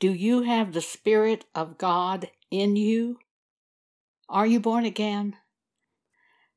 Do 0.00 0.12
you 0.12 0.42
have 0.42 0.72
the 0.72 0.80
Spirit 0.80 1.44
of 1.54 1.78
God 1.78 2.30
in 2.50 2.74
you? 2.74 3.18
Are 4.28 4.46
you 4.46 4.58
born 4.58 4.84
again? 4.84 5.36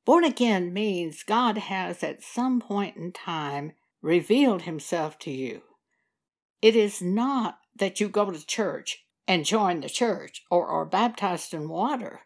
Born 0.05 0.23
again 0.23 0.73
means 0.73 1.23
God 1.23 1.58
has 1.58 2.03
at 2.03 2.24
some 2.24 2.60
point 2.60 2.97
in 2.97 3.12
time 3.12 3.74
revealed 4.01 4.63
himself 4.63 5.19
to 5.19 5.31
you. 5.31 5.62
It 6.62 6.76
is 6.76 7.01
not 7.01 7.60
that 7.76 7.99
you 7.99 8.10
go 8.10 8.31
to 8.31 8.46
church 8.46 9.03
and 9.28 9.46
join 9.46 9.81
the 9.81 9.89
church 9.89 10.44
or 10.49 10.67
are 10.67 10.85
baptized 10.85 11.53
in 11.53 11.67
water. 11.67 12.21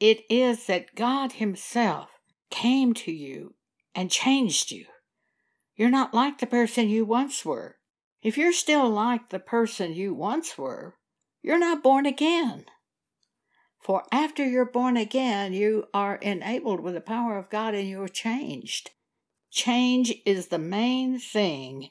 It 0.00 0.24
is 0.28 0.66
that 0.66 0.96
God 0.96 1.34
Himself 1.34 2.08
came 2.50 2.92
to 2.94 3.12
you 3.12 3.54
and 3.94 4.10
changed 4.10 4.72
you. 4.72 4.86
You're 5.76 5.90
not 5.90 6.12
like 6.12 6.38
the 6.38 6.46
person 6.46 6.88
you 6.88 7.04
once 7.04 7.44
were. 7.44 7.76
If 8.22 8.38
you're 8.38 8.52
still 8.52 8.88
like 8.88 9.30
the 9.30 9.40
person 9.40 9.94
you 9.94 10.14
once 10.14 10.56
were, 10.56 10.94
you're 11.42 11.58
not 11.58 11.82
born 11.82 12.06
again. 12.06 12.66
For 13.80 14.04
after 14.12 14.46
you're 14.46 14.64
born 14.64 14.96
again, 14.96 15.52
you 15.52 15.88
are 15.92 16.16
enabled 16.16 16.80
with 16.80 16.94
the 16.94 17.00
power 17.00 17.36
of 17.36 17.50
God 17.50 17.74
and 17.74 17.88
you're 17.88 18.06
changed. 18.06 18.90
Change 19.50 20.14
is 20.24 20.46
the 20.46 20.58
main 20.58 21.18
thing 21.18 21.90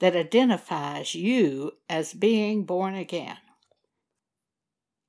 that 0.00 0.16
identifies 0.16 1.14
you 1.14 1.72
as 1.88 2.14
being 2.14 2.64
born 2.64 2.96
again. 2.96 3.38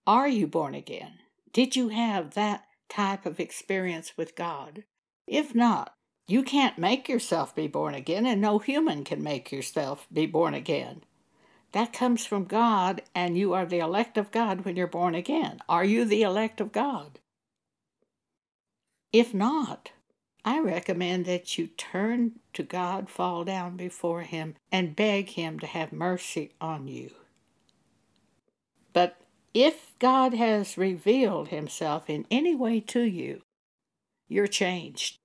Are 0.05 0.27
you 0.27 0.45
born 0.45 0.75
again? 0.75 1.13
Did 1.53 1.75
you 1.75 1.89
have 1.89 2.35
that 2.35 2.65
type 2.87 3.25
of 3.25 3.39
experience 3.39 4.13
with 4.15 4.35
God? 4.35 4.83
If 5.25 5.55
not, 5.55 5.95
you 6.31 6.43
can't 6.43 6.77
make 6.77 7.09
yourself 7.09 7.53
be 7.55 7.67
born 7.67 7.93
again, 7.93 8.25
and 8.25 8.39
no 8.39 8.59
human 8.59 9.03
can 9.03 9.21
make 9.21 9.51
yourself 9.51 10.07
be 10.11 10.25
born 10.25 10.53
again. 10.53 11.03
That 11.73 11.93
comes 11.93 12.25
from 12.25 12.45
God, 12.45 13.01
and 13.15 13.37
you 13.37 13.53
are 13.53 13.65
the 13.65 13.79
elect 13.79 14.17
of 14.17 14.31
God 14.31 14.65
when 14.65 14.75
you're 14.75 14.87
born 14.87 15.15
again. 15.15 15.59
Are 15.69 15.85
you 15.85 16.05
the 16.05 16.23
elect 16.23 16.59
of 16.59 16.71
God? 16.71 17.19
If 19.13 19.33
not, 19.33 19.91
I 20.43 20.59
recommend 20.59 21.25
that 21.25 21.57
you 21.57 21.67
turn 21.67 22.39
to 22.53 22.63
God, 22.63 23.09
fall 23.09 23.43
down 23.43 23.77
before 23.77 24.21
Him, 24.21 24.55
and 24.71 24.95
beg 24.95 25.29
Him 25.29 25.59
to 25.59 25.67
have 25.67 25.93
mercy 25.93 26.51
on 26.59 26.87
you. 26.87 27.11
But 28.91 29.17
if 29.53 29.93
God 29.99 30.33
has 30.33 30.77
revealed 30.77 31.49
Himself 31.49 32.09
in 32.09 32.25
any 32.31 32.55
way 32.55 32.79
to 32.81 33.01
you, 33.01 33.43
you're 34.27 34.47
changed. 34.47 35.20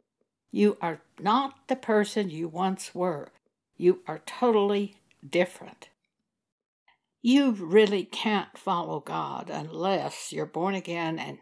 You 0.57 0.79
are 0.81 1.03
not 1.21 1.69
the 1.69 1.77
person 1.77 2.31
you 2.31 2.49
once 2.49 2.95
were. 2.95 3.29
You 3.77 4.01
are 4.09 4.23
totally 4.25 4.97
different. 5.23 5.91
You 7.21 7.51
really 7.51 8.05
can't 8.05 8.57
follow 8.57 9.01
God 9.01 9.51
unless 9.51 10.33
you're 10.33 10.47
born 10.47 10.75
again, 10.75 11.19
and 11.19 11.41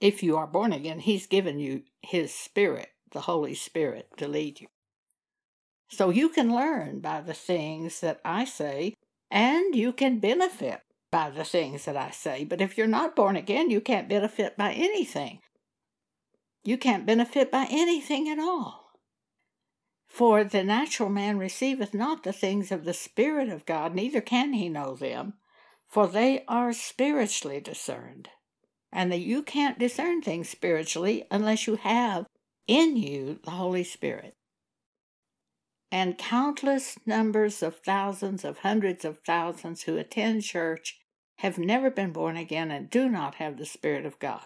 if 0.00 0.22
you 0.22 0.36
are 0.36 0.46
born 0.46 0.72
again, 0.72 1.00
He's 1.00 1.26
given 1.26 1.58
you 1.58 1.82
His 2.00 2.32
Spirit, 2.32 2.90
the 3.10 3.22
Holy 3.22 3.56
Spirit, 3.56 4.06
to 4.18 4.28
lead 4.28 4.60
you. 4.60 4.68
So 5.90 6.10
you 6.10 6.28
can 6.28 6.54
learn 6.54 7.00
by 7.00 7.22
the 7.22 7.34
things 7.34 7.98
that 8.02 8.20
I 8.24 8.44
say, 8.44 8.94
and 9.32 9.74
you 9.74 9.92
can 9.92 10.20
benefit 10.20 10.80
by 11.10 11.30
the 11.30 11.42
things 11.42 11.86
that 11.86 11.96
I 11.96 12.12
say. 12.12 12.44
But 12.44 12.60
if 12.60 12.78
you're 12.78 12.86
not 12.86 13.16
born 13.16 13.34
again, 13.34 13.68
you 13.70 13.80
can't 13.80 14.08
benefit 14.08 14.56
by 14.56 14.74
anything. 14.74 15.40
You 16.64 16.78
can't 16.78 17.06
benefit 17.06 17.50
by 17.50 17.66
anything 17.70 18.28
at 18.28 18.38
all. 18.38 18.92
For 20.06 20.44
the 20.44 20.64
natural 20.64 21.08
man 21.08 21.38
receiveth 21.38 21.92
not 21.92 22.22
the 22.22 22.32
things 22.32 22.72
of 22.72 22.84
the 22.84 22.94
Spirit 22.94 23.48
of 23.48 23.66
God, 23.66 23.94
neither 23.94 24.20
can 24.20 24.52
he 24.52 24.68
know 24.68 24.94
them, 24.94 25.34
for 25.88 26.06
they 26.06 26.44
are 26.46 26.72
spiritually 26.72 27.60
discerned. 27.60 28.28
And 28.92 29.10
that 29.12 29.20
you 29.20 29.42
can't 29.42 29.78
discern 29.78 30.22
things 30.22 30.48
spiritually 30.48 31.24
unless 31.30 31.66
you 31.66 31.76
have 31.76 32.26
in 32.66 32.96
you 32.96 33.40
the 33.44 33.50
Holy 33.50 33.84
Spirit 33.84 34.34
and 35.94 36.18
countless 36.18 36.98
numbers 37.06 37.62
of 37.62 37.76
thousands 37.76 38.44
of 38.44 38.58
hundreds 38.58 39.04
of 39.04 39.20
thousands 39.24 39.82
who 39.82 39.96
attend 39.96 40.42
church 40.42 40.98
have 41.36 41.56
never 41.56 41.88
been 41.88 42.10
born 42.10 42.36
again 42.36 42.72
and 42.72 42.90
do 42.90 43.08
not 43.08 43.36
have 43.36 43.58
the 43.58 43.64
Spirit 43.64 44.04
of 44.04 44.18
God. 44.18 44.42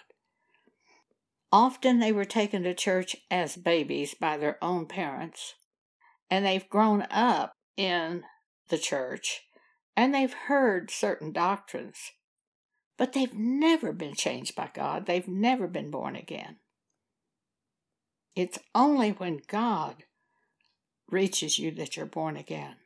Often 1.51 1.99
they 1.99 2.13
were 2.13 2.25
taken 2.25 2.63
to 2.65 2.75
church 2.75 3.17
as 3.31 3.57
babies 3.57 4.15
by 4.15 4.37
their 4.37 4.63
own 4.63 4.87
parents, 4.87 5.55
and 6.31 6.45
they've 6.45 6.69
grown 6.69 7.07
up 7.11 7.53
in 7.77 8.25
the 8.69 8.79
church 8.79 9.43
and 9.97 10.15
they've 10.15 10.33
heard 10.33 10.91
certain 10.93 11.33
doctrines, 11.33 12.13
but 12.97 13.15
they've 13.15 13.35
never 13.35 13.93
been 13.93 14.15
changed 14.15 14.55
by 14.55 14.71
God. 14.73 15.07
They've 15.07 15.27
never 15.27 15.67
been 15.67 15.91
born 15.91 16.15
again. 16.15 16.59
It's 18.37 18.61
only 18.77 19.11
when 19.11 19.41
God 19.49 20.05
reaches 21.11 21.59
you 21.59 21.73
that 21.73 21.97
you're 21.97 22.07
born 22.07 22.37
again. 22.37 22.77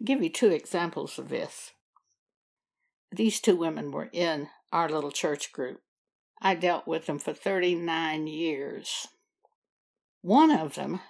I'll 0.00 0.04
give 0.04 0.22
you 0.22 0.30
two 0.30 0.50
examples 0.50 1.18
of 1.18 1.28
this. 1.28 1.72
These 3.10 3.40
two 3.40 3.56
women 3.56 3.90
were 3.90 4.10
in 4.12 4.48
our 4.70 4.88
little 4.88 5.10
church 5.10 5.52
group. 5.52 5.80
I 6.40 6.54
dealt 6.54 6.86
with 6.86 7.06
them 7.06 7.18
for 7.18 7.32
39 7.32 8.26
years. 8.26 9.08
One 10.22 10.50
of 10.50 10.74
them 10.74 11.00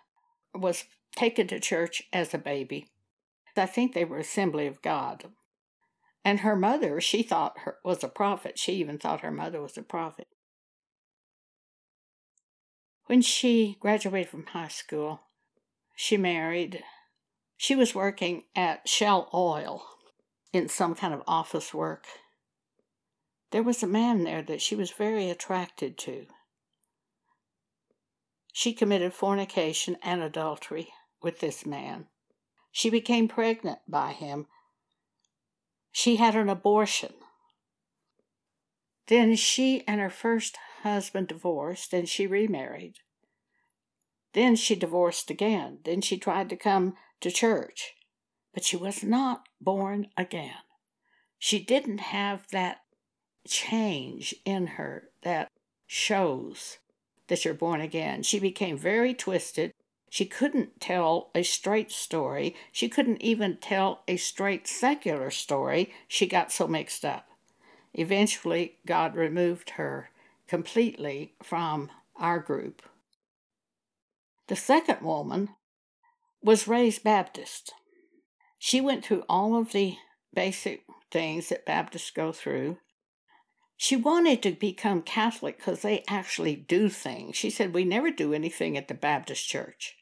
was 0.54 0.84
taken 1.14 1.46
to 1.48 1.60
church 1.60 2.04
as 2.12 2.32
a 2.32 2.38
baby. 2.38 2.88
I 3.56 3.66
think 3.66 3.92
they 3.92 4.04
were 4.04 4.18
Assembly 4.18 4.66
of 4.66 4.82
God. 4.82 5.24
And 6.24 6.40
her 6.40 6.56
mother, 6.56 7.00
she 7.00 7.22
thought 7.22 7.60
her 7.60 7.78
was 7.84 8.04
a 8.04 8.08
prophet. 8.08 8.58
She 8.58 8.74
even 8.74 8.98
thought 8.98 9.20
her 9.20 9.30
mother 9.30 9.60
was 9.60 9.76
a 9.76 9.82
prophet. 9.82 10.28
When 13.06 13.22
she 13.22 13.76
graduated 13.80 14.28
from 14.28 14.46
high 14.46 14.68
school, 14.68 15.20
she 15.96 16.16
married. 16.16 16.84
She 17.56 17.74
was 17.74 17.94
working 17.94 18.44
at 18.54 18.88
Shell 18.88 19.30
Oil 19.32 19.82
in 20.52 20.68
some 20.68 20.94
kind 20.94 21.14
of 21.14 21.22
office 21.26 21.72
work. 21.72 22.06
There 23.50 23.62
was 23.62 23.82
a 23.82 23.86
man 23.86 24.24
there 24.24 24.42
that 24.42 24.60
she 24.60 24.74
was 24.74 24.90
very 24.90 25.30
attracted 25.30 25.96
to. 25.98 26.26
She 28.52 28.72
committed 28.72 29.14
fornication 29.14 29.96
and 30.02 30.22
adultery 30.22 30.88
with 31.22 31.40
this 31.40 31.64
man. 31.64 32.06
She 32.72 32.90
became 32.90 33.28
pregnant 33.28 33.78
by 33.88 34.12
him. 34.12 34.46
She 35.92 36.16
had 36.16 36.36
an 36.36 36.48
abortion. 36.48 37.14
Then 39.06 39.36
she 39.36 39.86
and 39.86 40.00
her 40.00 40.10
first 40.10 40.58
husband 40.82 41.28
divorced 41.28 41.94
and 41.94 42.08
she 42.08 42.26
remarried. 42.26 42.96
Then 44.34 44.56
she 44.56 44.74
divorced 44.74 45.30
again. 45.30 45.78
Then 45.84 46.02
she 46.02 46.18
tried 46.18 46.50
to 46.50 46.56
come 46.56 46.94
to 47.20 47.30
church 47.30 47.94
but 48.58 48.64
she 48.64 48.76
was 48.76 49.04
not 49.04 49.48
born 49.60 50.08
again. 50.16 50.64
She 51.38 51.64
didn't 51.64 51.98
have 51.98 52.48
that 52.50 52.78
change 53.48 54.34
in 54.44 54.66
her 54.66 55.08
that 55.22 55.48
shows 55.86 56.78
that 57.28 57.44
you're 57.44 57.54
born 57.54 57.80
again. 57.80 58.22
She 58.22 58.38
became 58.38 58.76
very 58.76 59.14
twisted. 59.14 59.72
She 60.10 60.24
couldn't 60.24 60.80
tell 60.80 61.30
a 61.34 61.42
straight 61.42 61.90
story. 61.90 62.54
She 62.72 62.88
couldn't 62.88 63.22
even 63.22 63.58
tell 63.58 64.02
a 64.08 64.16
straight 64.16 64.66
secular 64.66 65.30
story. 65.30 65.92
She 66.06 66.26
got 66.26 66.50
so 66.52 66.66
mixed 66.66 67.04
up. 67.04 67.28
Eventually, 67.92 68.76
God 68.86 69.14
removed 69.14 69.70
her 69.70 70.10
completely 70.46 71.34
from 71.42 71.90
our 72.16 72.38
group. 72.38 72.82
The 74.46 74.56
second 74.56 75.02
woman 75.02 75.50
was 76.42 76.68
raised 76.68 77.04
Baptist. 77.04 77.74
She 78.58 78.80
went 78.80 79.04
through 79.04 79.24
all 79.28 79.56
of 79.56 79.72
the 79.72 79.96
basic 80.32 80.84
things 81.10 81.48
that 81.50 81.66
Baptists 81.66 82.10
go 82.10 82.32
through. 82.32 82.78
She 83.80 83.94
wanted 83.94 84.42
to 84.42 84.50
become 84.50 85.02
Catholic 85.02 85.58
because 85.58 85.82
they 85.82 86.02
actually 86.08 86.56
do 86.56 86.88
things. 86.88 87.36
She 87.36 87.48
said, 87.48 87.72
We 87.72 87.84
never 87.84 88.10
do 88.10 88.34
anything 88.34 88.76
at 88.76 88.88
the 88.88 88.94
Baptist 88.94 89.46
church. 89.46 89.94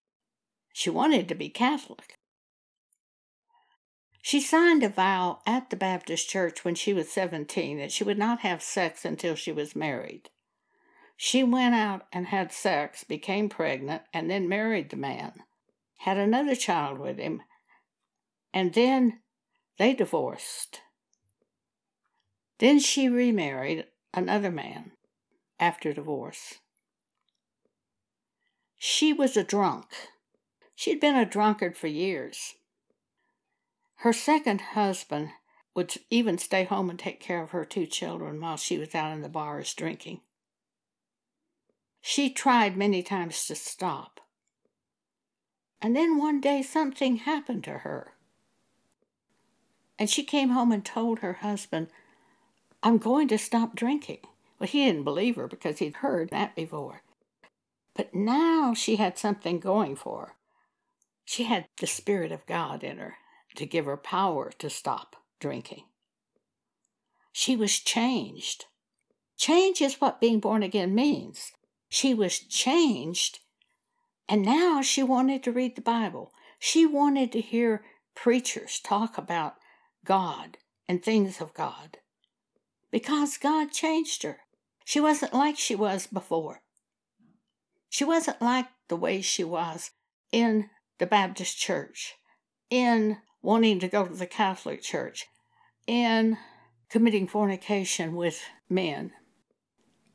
She 0.72 0.88
wanted 0.88 1.28
to 1.28 1.34
be 1.34 1.50
Catholic. 1.50 2.18
She 4.22 4.40
signed 4.40 4.82
a 4.82 4.88
vow 4.88 5.40
at 5.46 5.68
the 5.68 5.76
Baptist 5.76 6.26
church 6.26 6.64
when 6.64 6.74
she 6.74 6.94
was 6.94 7.12
17 7.12 7.76
that 7.78 7.92
she 7.92 8.02
would 8.02 8.18
not 8.18 8.40
have 8.40 8.62
sex 8.62 9.04
until 9.04 9.34
she 9.34 9.52
was 9.52 9.76
married. 9.76 10.30
She 11.18 11.44
went 11.44 11.74
out 11.74 12.06
and 12.10 12.28
had 12.28 12.52
sex, 12.52 13.04
became 13.04 13.50
pregnant, 13.50 14.02
and 14.14 14.30
then 14.30 14.48
married 14.48 14.88
the 14.88 14.96
man, 14.96 15.42
had 15.98 16.16
another 16.16 16.54
child 16.54 16.98
with 16.98 17.18
him, 17.18 17.42
and 18.54 18.72
then 18.72 19.20
they 19.78 19.92
divorced. 19.92 20.80
Then 22.58 22.78
she 22.78 23.08
remarried 23.08 23.86
another 24.14 24.50
man 24.50 24.92
after 25.60 25.92
divorce. 25.92 26.54
She 28.76 29.12
was 29.12 29.36
a 29.36 29.44
drunk. 29.44 29.86
She'd 30.74 31.00
been 31.00 31.16
a 31.16 31.26
drunkard 31.26 31.76
for 31.76 31.86
years. 31.86 32.54
Her 33.96 34.12
second 34.12 34.60
husband 34.60 35.30
would 35.74 35.94
even 36.10 36.38
stay 36.38 36.64
home 36.64 36.88
and 36.88 36.98
take 36.98 37.20
care 37.20 37.42
of 37.42 37.50
her 37.50 37.64
two 37.64 37.86
children 37.86 38.40
while 38.40 38.56
she 38.56 38.78
was 38.78 38.94
out 38.94 39.12
in 39.12 39.22
the 39.22 39.28
bars 39.28 39.74
drinking. 39.74 40.20
She 42.00 42.30
tried 42.30 42.76
many 42.76 43.02
times 43.02 43.46
to 43.46 43.54
stop. 43.54 44.20
And 45.82 45.94
then 45.94 46.18
one 46.18 46.40
day 46.40 46.62
something 46.62 47.16
happened 47.16 47.64
to 47.64 47.78
her. 47.78 48.14
And 49.98 50.08
she 50.08 50.22
came 50.22 50.50
home 50.50 50.72
and 50.72 50.84
told 50.84 51.18
her 51.18 51.34
husband, 51.34 51.88
I'm 52.86 52.98
going 52.98 53.26
to 53.28 53.36
stop 53.36 53.74
drinking. 53.74 54.20
Well, 54.60 54.68
he 54.68 54.84
didn't 54.84 55.02
believe 55.02 55.34
her 55.34 55.48
because 55.48 55.80
he'd 55.80 55.96
heard 55.96 56.30
that 56.30 56.54
before. 56.54 57.02
But 57.96 58.14
now 58.14 58.74
she 58.74 58.94
had 58.94 59.18
something 59.18 59.58
going 59.58 59.96
for 59.96 60.20
her. 60.20 60.32
She 61.24 61.42
had 61.42 61.66
the 61.80 61.88
Spirit 61.88 62.30
of 62.30 62.46
God 62.46 62.84
in 62.84 62.98
her 62.98 63.16
to 63.56 63.66
give 63.66 63.86
her 63.86 63.96
power 63.96 64.52
to 64.60 64.70
stop 64.70 65.16
drinking. 65.40 65.82
She 67.32 67.56
was 67.56 67.80
changed. 67.80 68.66
Change 69.36 69.80
is 69.82 70.00
what 70.00 70.20
being 70.20 70.38
born 70.38 70.62
again 70.62 70.94
means. 70.94 71.50
She 71.88 72.14
was 72.14 72.38
changed, 72.38 73.40
and 74.28 74.42
now 74.42 74.80
she 74.80 75.02
wanted 75.02 75.42
to 75.42 75.50
read 75.50 75.74
the 75.74 75.82
Bible. 75.82 76.30
She 76.60 76.86
wanted 76.86 77.32
to 77.32 77.40
hear 77.40 77.82
preachers 78.14 78.78
talk 78.78 79.18
about 79.18 79.56
God 80.04 80.58
and 80.88 81.02
things 81.02 81.40
of 81.40 81.52
God 81.52 81.98
because 82.96 83.36
God 83.36 83.72
changed 83.72 84.22
her. 84.22 84.38
She 84.86 85.00
wasn't 85.00 85.34
like 85.34 85.58
she 85.58 85.74
was 85.74 86.06
before. 86.06 86.62
She 87.90 88.04
wasn't 88.04 88.40
like 88.40 88.68
the 88.88 88.96
way 88.96 89.20
she 89.20 89.44
was 89.44 89.90
in 90.32 90.70
the 90.98 91.04
Baptist 91.04 91.58
church, 91.58 92.14
in 92.70 93.18
wanting 93.42 93.80
to 93.80 93.88
go 93.88 94.06
to 94.06 94.14
the 94.14 94.24
Catholic 94.24 94.80
church, 94.80 95.26
in 95.86 96.38
committing 96.88 97.28
fornication 97.28 98.16
with 98.16 98.40
men, 98.70 99.12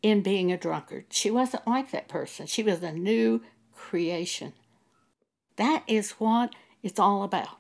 in 0.02 0.24
being 0.24 0.52
a 0.52 0.58
drunkard. 0.58 1.06
She 1.12 1.30
wasn't 1.30 1.68
like 1.68 1.92
that 1.92 2.08
person. 2.08 2.48
She 2.48 2.64
was 2.64 2.82
a 2.82 2.92
new 2.92 3.44
creation. 3.76 4.54
That 5.58 5.84
is 5.86 6.14
what 6.14 6.56
it's 6.82 7.00
all 7.00 7.22
about. 7.22 7.60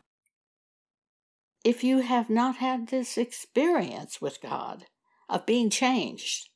If 1.63 1.83
you 1.83 1.99
have 1.99 2.27
not 2.27 2.55
had 2.55 2.87
this 2.87 3.19
experience 3.19 4.19
with 4.19 4.41
God 4.41 4.85
of 5.31 5.45
being 5.45 5.69
changed, 5.69 6.49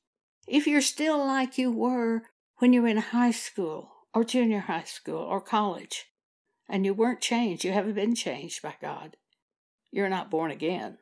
if 0.47 0.67
you're 0.67 0.81
still 0.81 1.17
like 1.17 1.57
you 1.57 1.71
were 1.71 2.23
when 2.57 2.73
you 2.73 2.81
were 2.81 2.87
in 2.87 2.97
high 2.97 3.31
school 3.31 3.91
or 4.13 4.23
junior 4.23 4.59
high 4.59 4.83
school 4.83 5.19
or 5.19 5.41
college, 5.41 6.05
and 6.69 6.85
you 6.85 6.93
weren't 6.93 7.21
changed, 7.21 7.63
you 7.63 7.71
haven't 7.71 7.93
been 7.93 8.15
changed 8.15 8.61
by 8.61 8.75
God, 8.81 9.17
you're 9.91 10.09
not 10.09 10.29
born 10.29 10.51
again. 10.51 10.97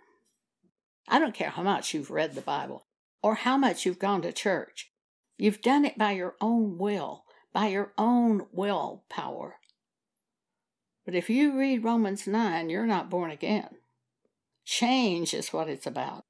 I 1.08 1.20
don't 1.20 1.34
care 1.34 1.50
how 1.50 1.64
much 1.64 1.94
you've 1.94 2.12
read 2.12 2.36
the 2.36 2.42
Bible 2.42 2.86
or 3.22 3.36
how 3.36 3.58
much 3.58 3.86
you've 3.86 4.00
gone 4.00 4.22
to 4.22 4.32
church. 4.32 4.92
You've 5.38 5.62
done 5.62 5.84
it 5.84 5.98
by 5.98 6.12
your 6.12 6.36
own 6.40 6.78
will, 6.78 7.26
by 7.52 7.68
your 7.68 7.92
own 7.98 8.46
willpower. 8.52 9.56
But 11.06 11.16
if 11.16 11.30
you 11.30 11.58
read 11.58 11.84
Romans 11.84 12.28
9, 12.28 12.70
you're 12.70 12.86
not 12.86 13.10
born 13.10 13.32
again. 13.32 13.70
Change 14.64 15.34
is 15.34 15.52
what 15.52 15.70
it's 15.70 15.88
about. 15.88 16.24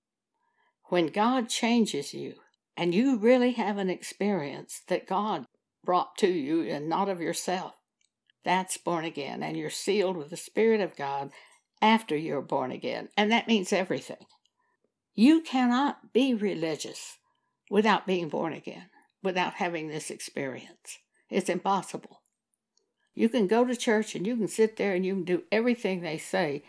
When 0.94 1.08
God 1.08 1.50
changes 1.50 2.14
you, 2.14 2.36
and 2.78 2.94
you 2.94 3.18
really 3.18 3.54
have 3.54 3.80
an 3.80 3.90
experience 3.90 4.84
that 4.90 5.08
God 5.08 5.46
brought 5.84 6.16
to 6.20 6.28
you 6.28 6.62
and 6.70 6.88
not 6.88 7.10
of 7.10 7.20
yourself, 7.20 7.74
that's 8.46 8.78
born 8.78 9.04
again, 9.04 9.42
and 9.42 9.58
you're 9.58 9.72
sealed 9.72 10.16
with 10.16 10.30
the 10.30 10.38
Spirit 10.38 10.82
of 10.82 10.96
God 10.96 11.32
after 11.82 12.16
you're 12.16 12.44
born 12.44 12.72
again. 12.72 13.10
And 13.18 13.32
that 13.32 13.48
means 13.48 13.74
everything. 13.74 14.28
You 15.16 15.42
cannot 15.42 16.14
be 16.14 16.36
religious 16.36 17.18
without 17.72 18.06
being 18.06 18.30
born 18.30 18.54
again, 18.54 18.92
without 19.24 19.56
having 19.56 19.88
this 19.88 20.12
experience. 20.12 21.00
It's 21.28 21.50
impossible. 21.50 22.22
You 23.16 23.30
can 23.30 23.48
go 23.48 23.66
to 23.66 23.76
church 23.76 24.14
and 24.14 24.28
you 24.28 24.38
can 24.38 24.48
sit 24.48 24.78
there 24.78 24.94
and 24.94 25.04
you 25.04 25.16
can 25.16 25.24
do 25.24 25.42
everything 25.52 26.02
they 26.02 26.20
say, 26.20 26.64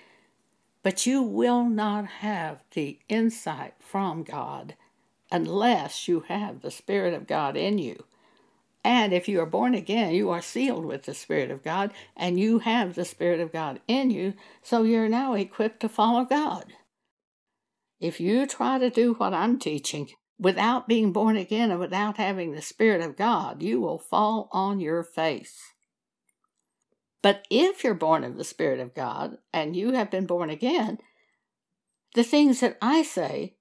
but 0.84 1.06
you 1.06 1.22
will 1.22 1.64
not 1.64 2.06
have 2.06 2.62
the 2.72 3.00
insight 3.08 3.72
from 3.80 4.22
God 4.22 4.76
unless 5.32 6.06
you 6.06 6.20
have 6.28 6.60
the 6.60 6.70
Spirit 6.70 7.14
of 7.14 7.26
God 7.26 7.56
in 7.56 7.78
you. 7.78 8.04
And 8.84 9.14
if 9.14 9.26
you 9.26 9.40
are 9.40 9.46
born 9.46 9.74
again, 9.74 10.14
you 10.14 10.28
are 10.28 10.42
sealed 10.42 10.84
with 10.84 11.04
the 11.04 11.14
Spirit 11.14 11.50
of 11.50 11.64
God, 11.64 11.90
and 12.14 12.38
you 12.38 12.58
have 12.58 12.94
the 12.94 13.06
Spirit 13.06 13.40
of 13.40 13.50
God 13.50 13.80
in 13.88 14.10
you, 14.10 14.34
so 14.62 14.82
you're 14.82 15.08
now 15.08 15.32
equipped 15.32 15.80
to 15.80 15.88
follow 15.88 16.24
God. 16.26 16.66
If 17.98 18.20
you 18.20 18.46
try 18.46 18.78
to 18.78 18.90
do 18.90 19.14
what 19.14 19.32
I'm 19.32 19.58
teaching 19.58 20.10
without 20.38 20.86
being 20.86 21.12
born 21.12 21.38
again 21.38 21.70
and 21.70 21.80
without 21.80 22.18
having 22.18 22.52
the 22.52 22.60
Spirit 22.60 23.00
of 23.00 23.16
God, 23.16 23.62
you 23.62 23.80
will 23.80 23.98
fall 23.98 24.50
on 24.52 24.80
your 24.80 25.02
face. 25.02 25.73
But 27.24 27.46
if 27.48 27.82
you're 27.82 27.94
born 27.94 28.22
of 28.22 28.36
the 28.36 28.44
Spirit 28.44 28.80
of 28.80 28.94
God 28.94 29.38
and 29.50 29.74
you 29.74 29.92
have 29.92 30.10
been 30.10 30.26
born 30.26 30.50
again, 30.50 30.98
the 32.14 32.22
things 32.22 32.60
that 32.60 32.76
I 32.82 33.02
say 33.02 33.56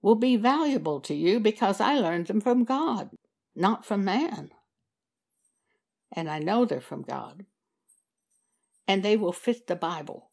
will 0.00 0.14
be 0.14 0.36
valuable 0.36 0.98
to 1.02 1.14
you 1.14 1.38
because 1.38 1.78
I 1.78 1.98
learned 1.98 2.28
them 2.28 2.40
from 2.40 2.64
God, 2.64 3.10
not 3.54 3.84
from 3.84 4.02
man 4.04 4.50
and 6.12 6.30
I 6.30 6.38
know 6.38 6.64
they're 6.64 6.80
from 6.80 7.02
God. 7.02 7.46
And 8.86 9.02
they 9.02 9.16
will 9.16 9.32
fit 9.32 9.66
the 9.66 9.76
Bible. 9.76 10.30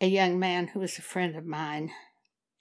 A 0.00 0.06
young 0.06 0.38
man 0.38 0.68
who 0.68 0.80
was 0.80 0.98
a 0.98 1.02
friend 1.02 1.36
of 1.36 1.44
mine 1.44 1.90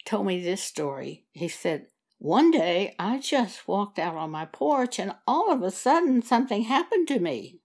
told 0.06 0.26
me 0.26 0.42
this 0.42 0.64
story. 0.64 1.26
He 1.32 1.48
said, 1.48 1.88
One 2.18 2.52
day 2.52 2.96
I 3.00 3.20
just 3.20 3.68
walked 3.68 3.98
out 3.98 4.16
on 4.16 4.32
my 4.32 4.46
porch 4.46 5.00
and 5.00 5.16
all 5.26 5.52
of 5.52 5.64
a 5.64 5.72
sudden 5.72 6.22
something 6.22 6.64
happened 6.64 7.08
to 7.08 7.20
me. 7.20 7.61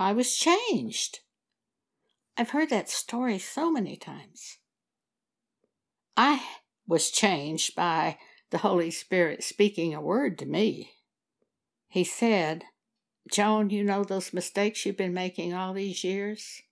I 0.00 0.14
was 0.14 0.34
changed. 0.34 1.20
I've 2.38 2.50
heard 2.50 2.70
that 2.70 2.88
story 2.88 3.38
so 3.38 3.70
many 3.70 3.96
times. 3.96 4.56
I 6.16 6.42
was 6.86 7.10
changed 7.10 7.76
by 7.76 8.16
the 8.48 8.58
Holy 8.58 8.90
Spirit 8.90 9.44
speaking 9.44 9.92
a 9.92 10.00
word 10.00 10.38
to 10.38 10.46
me. 10.46 10.92
He 11.86 12.02
said, 12.02 12.64
Joan, 13.30 13.68
you 13.68 13.84
know 13.84 14.02
those 14.02 14.32
mistakes 14.32 14.86
you've 14.86 14.96
been 14.96 15.12
making 15.12 15.52
all 15.52 15.74
these 15.74 16.02
years? 16.02 16.62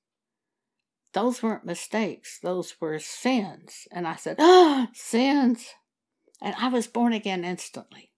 Those 1.12 1.42
weren't 1.42 1.66
mistakes, 1.66 2.38
those 2.42 2.80
were 2.80 2.98
sins. 2.98 3.86
And 3.92 4.08
I 4.08 4.16
said, 4.16 4.36
Ah, 4.38 4.88
sins. 4.94 5.74
And 6.40 6.54
I 6.58 6.68
was 6.68 6.86
born 6.86 7.12
again 7.12 7.44
instantly. 7.44 8.10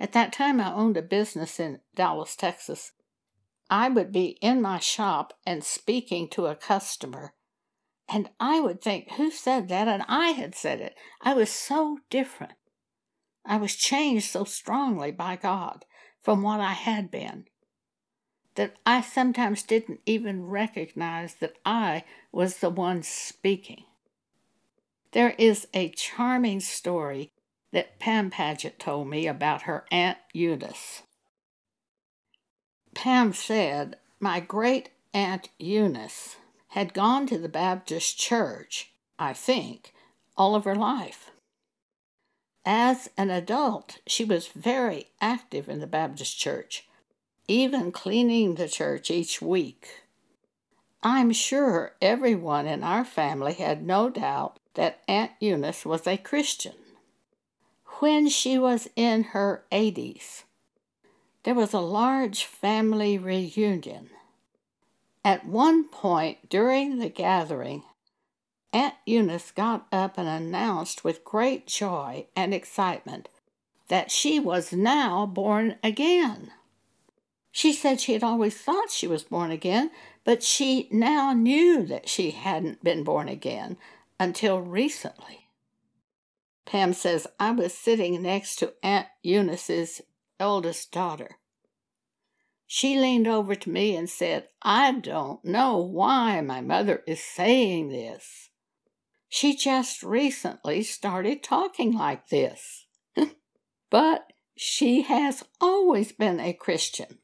At 0.00 0.14
that 0.14 0.32
time, 0.32 0.60
I 0.60 0.74
owned 0.74 0.96
a 0.96 1.02
business 1.02 1.60
in 1.60 1.78
Dallas, 1.94 2.34
Texas. 2.34 2.90
I 3.70 3.88
would 3.88 4.12
be 4.12 4.38
in 4.40 4.60
my 4.60 4.78
shop 4.78 5.32
and 5.46 5.64
speaking 5.64 6.28
to 6.30 6.46
a 6.46 6.56
customer, 6.56 7.34
and 8.08 8.30
I 8.38 8.60
would 8.60 8.82
think, 8.82 9.12
Who 9.12 9.30
said 9.30 9.68
that? 9.68 9.88
And 9.88 10.04
I 10.08 10.28
had 10.28 10.54
said 10.54 10.80
it. 10.80 10.94
I 11.22 11.34
was 11.34 11.50
so 11.50 11.98
different. 12.10 12.54
I 13.44 13.56
was 13.56 13.74
changed 13.74 14.30
so 14.30 14.44
strongly 14.44 15.10
by 15.10 15.36
God 15.36 15.84
from 16.22 16.42
what 16.42 16.60
I 16.60 16.72
had 16.72 17.10
been 17.10 17.46
that 18.54 18.76
I 18.86 19.00
sometimes 19.00 19.62
didn't 19.62 20.00
even 20.06 20.46
recognize 20.46 21.34
that 21.36 21.56
I 21.64 22.04
was 22.32 22.58
the 22.58 22.70
one 22.70 23.02
speaking. 23.02 23.84
There 25.12 25.34
is 25.38 25.66
a 25.74 25.90
charming 25.90 26.60
story 26.60 27.32
that 27.72 27.98
Pam 27.98 28.30
Paget 28.30 28.78
told 28.78 29.08
me 29.08 29.26
about 29.26 29.62
her 29.62 29.84
Aunt 29.90 30.18
Eunice. 30.32 31.02
Pam 32.94 33.32
said, 33.32 33.96
My 34.20 34.40
great 34.40 34.90
Aunt 35.12 35.48
Eunice 35.58 36.36
had 36.68 36.94
gone 36.94 37.26
to 37.26 37.38
the 37.38 37.48
Baptist 37.48 38.18
church, 38.18 38.92
I 39.18 39.32
think, 39.32 39.92
all 40.36 40.54
of 40.54 40.64
her 40.64 40.74
life. 40.74 41.30
As 42.64 43.10
an 43.16 43.30
adult, 43.30 43.98
she 44.06 44.24
was 44.24 44.48
very 44.48 45.08
active 45.20 45.68
in 45.68 45.80
the 45.80 45.86
Baptist 45.86 46.38
church, 46.38 46.88
even 47.46 47.92
cleaning 47.92 48.54
the 48.54 48.68
church 48.68 49.10
each 49.10 49.42
week. 49.42 50.02
I'm 51.02 51.32
sure 51.32 51.94
everyone 52.00 52.66
in 52.66 52.82
our 52.82 53.04
family 53.04 53.52
had 53.52 53.86
no 53.86 54.08
doubt 54.08 54.58
that 54.74 55.02
Aunt 55.06 55.32
Eunice 55.38 55.84
was 55.84 56.06
a 56.06 56.16
Christian. 56.16 56.74
When 58.00 58.28
she 58.28 58.58
was 58.58 58.88
in 58.96 59.24
her 59.24 59.64
80s, 59.70 60.44
there 61.44 61.54
was 61.54 61.72
a 61.72 61.80
large 61.80 62.44
family 62.44 63.16
reunion. 63.16 64.10
At 65.24 65.46
one 65.46 65.88
point 65.88 66.48
during 66.50 66.98
the 66.98 67.08
gathering, 67.08 67.82
Aunt 68.72 68.94
Eunice 69.06 69.52
got 69.52 69.86
up 69.92 70.18
and 70.18 70.28
announced 70.28 71.04
with 71.04 71.24
great 71.24 71.66
joy 71.66 72.26
and 72.34 72.52
excitement 72.52 73.28
that 73.88 74.10
she 74.10 74.40
was 74.40 74.72
now 74.72 75.26
born 75.26 75.76
again. 75.82 76.50
She 77.52 77.72
said 77.72 78.00
she 78.00 78.14
had 78.14 78.24
always 78.24 78.56
thought 78.56 78.90
she 78.90 79.06
was 79.06 79.22
born 79.22 79.50
again, 79.52 79.90
but 80.24 80.42
she 80.42 80.88
now 80.90 81.32
knew 81.32 81.84
that 81.84 82.08
she 82.08 82.32
hadn't 82.32 82.82
been 82.82 83.04
born 83.04 83.28
again 83.28 83.76
until 84.18 84.60
recently. 84.60 85.48
Pam 86.64 86.94
says, 86.94 87.26
I 87.38 87.52
was 87.52 87.74
sitting 87.74 88.20
next 88.22 88.56
to 88.56 88.72
Aunt 88.82 89.06
Eunice's 89.22 90.00
eldest 90.38 90.92
daughter. 90.92 91.38
She 92.66 92.98
leaned 92.98 93.26
over 93.26 93.54
to 93.54 93.70
me 93.70 93.94
and 93.94 94.08
said, 94.08 94.48
I 94.62 94.92
don't 94.92 95.44
know 95.44 95.76
why 95.76 96.40
my 96.40 96.60
mother 96.60 97.02
is 97.06 97.22
saying 97.22 97.90
this. 97.90 98.50
She 99.28 99.56
just 99.56 100.02
recently 100.02 100.82
started 100.82 101.42
talking 101.42 101.92
like 101.92 102.28
this. 102.28 102.86
but 103.90 104.32
she 104.56 105.02
has 105.02 105.44
always 105.60 106.12
been 106.12 106.40
a 106.40 106.52
Christian. 106.52 107.18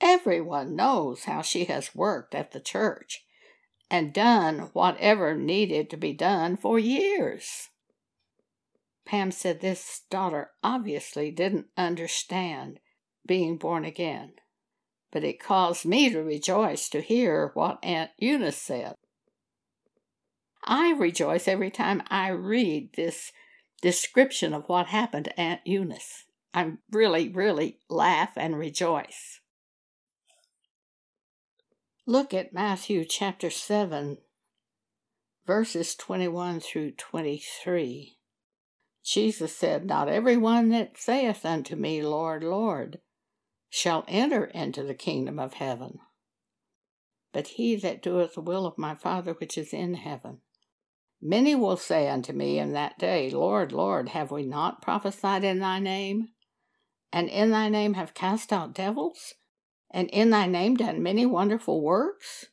Everyone 0.00 0.76
knows 0.76 1.24
how 1.24 1.42
she 1.42 1.64
has 1.66 1.94
worked 1.94 2.34
at 2.34 2.52
the 2.52 2.60
church 2.60 3.24
and 3.90 4.12
done 4.12 4.70
whatever 4.72 5.34
needed 5.34 5.90
to 5.90 5.96
be 5.96 6.12
done 6.12 6.56
for 6.56 6.78
years. 6.78 7.68
Pam 9.04 9.30
said 9.30 9.60
this 9.60 10.02
daughter 10.10 10.52
obviously 10.62 11.30
didn't 11.30 11.66
understand 11.76 12.80
being 13.26 13.56
born 13.58 13.84
again, 13.84 14.34
but 15.10 15.24
it 15.24 15.42
caused 15.42 15.84
me 15.84 16.10
to 16.10 16.22
rejoice 16.22 16.88
to 16.88 17.00
hear 17.00 17.50
what 17.54 17.78
Aunt 17.82 18.10
Eunice 18.18 18.56
said. 18.56 18.94
I 20.64 20.92
rejoice 20.92 21.48
every 21.48 21.70
time 21.70 22.02
I 22.08 22.28
read 22.28 22.90
this 22.94 23.32
description 23.80 24.54
of 24.54 24.68
what 24.68 24.86
happened 24.86 25.26
to 25.26 25.40
Aunt 25.40 25.60
Eunice. 25.64 26.24
I 26.54 26.72
really, 26.90 27.28
really 27.28 27.78
laugh 27.88 28.32
and 28.36 28.56
rejoice. 28.56 29.40
Look 32.06 32.34
at 32.34 32.52
Matthew 32.52 33.04
chapter 33.04 33.50
7, 33.50 34.18
verses 35.46 35.94
21 35.94 36.60
through 36.60 36.92
23. 36.92 38.18
Jesus 39.04 39.54
said, 39.56 39.86
Not 39.86 40.08
every 40.08 40.36
one 40.36 40.68
that 40.70 40.98
saith 40.98 41.44
unto 41.44 41.76
me, 41.76 42.02
Lord, 42.02 42.44
Lord, 42.44 43.00
shall 43.68 44.04
enter 44.06 44.44
into 44.44 44.82
the 44.82 44.94
kingdom 44.94 45.38
of 45.38 45.54
heaven, 45.54 45.98
but 47.32 47.48
he 47.48 47.76
that 47.76 48.02
doeth 48.02 48.34
the 48.34 48.40
will 48.40 48.66
of 48.66 48.78
my 48.78 48.94
Father 48.94 49.32
which 49.32 49.58
is 49.58 49.72
in 49.72 49.94
heaven. 49.94 50.40
Many 51.20 51.54
will 51.54 51.76
say 51.76 52.08
unto 52.08 52.32
me 52.32 52.58
in 52.58 52.72
that 52.72 52.98
day, 52.98 53.30
Lord, 53.30 53.72
Lord, 53.72 54.10
have 54.10 54.30
we 54.30 54.44
not 54.44 54.82
prophesied 54.82 55.44
in 55.44 55.60
thy 55.60 55.78
name? 55.78 56.28
And 57.12 57.28
in 57.28 57.50
thy 57.50 57.68
name 57.68 57.94
have 57.94 58.14
cast 58.14 58.52
out 58.52 58.74
devils? 58.74 59.34
and 59.92 60.08
in 60.10 60.30
thy 60.30 60.46
name 60.46 60.74
done 60.76 61.02
many 61.02 61.26
wonderful 61.26 61.82
works? 61.82 62.46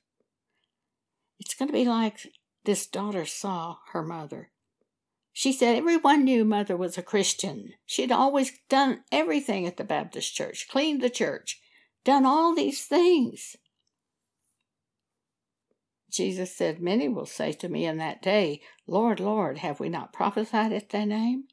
It's 1.40 1.54
going 1.54 1.68
to 1.68 1.74
be 1.74 1.86
like 1.86 2.20
this 2.66 2.86
daughter 2.86 3.26
saw 3.26 3.78
her 3.94 4.04
mother. 4.04 4.52
She 5.40 5.54
said 5.54 5.78
everyone 5.78 6.26
knew 6.26 6.44
mother 6.44 6.76
was 6.76 6.98
a 6.98 7.02
Christian. 7.02 7.76
She'd 7.86 8.12
always 8.12 8.60
done 8.68 9.06
everything 9.10 9.66
at 9.66 9.78
the 9.78 9.86
Baptist 9.86 10.36
church, 10.36 10.68
cleaned 10.68 11.00
the 11.00 11.10
church, 11.10 11.62
done 12.04 12.26
all 12.26 12.54
these 12.54 12.84
things. 12.84 13.56
Jesus 16.12 16.54
said, 16.54 16.82
Many 16.82 17.08
will 17.08 17.26
say 17.26 17.54
to 17.54 17.70
me 17.70 17.86
in 17.86 17.96
that 18.00 18.22
day, 18.22 18.60
Lord, 18.86 19.22
Lord, 19.22 19.60
have 19.60 19.80
we 19.80 19.88
not 19.88 20.12
prophesied 20.12 20.74
at 20.74 20.90
thy 20.90 21.06
name? 21.06 21.46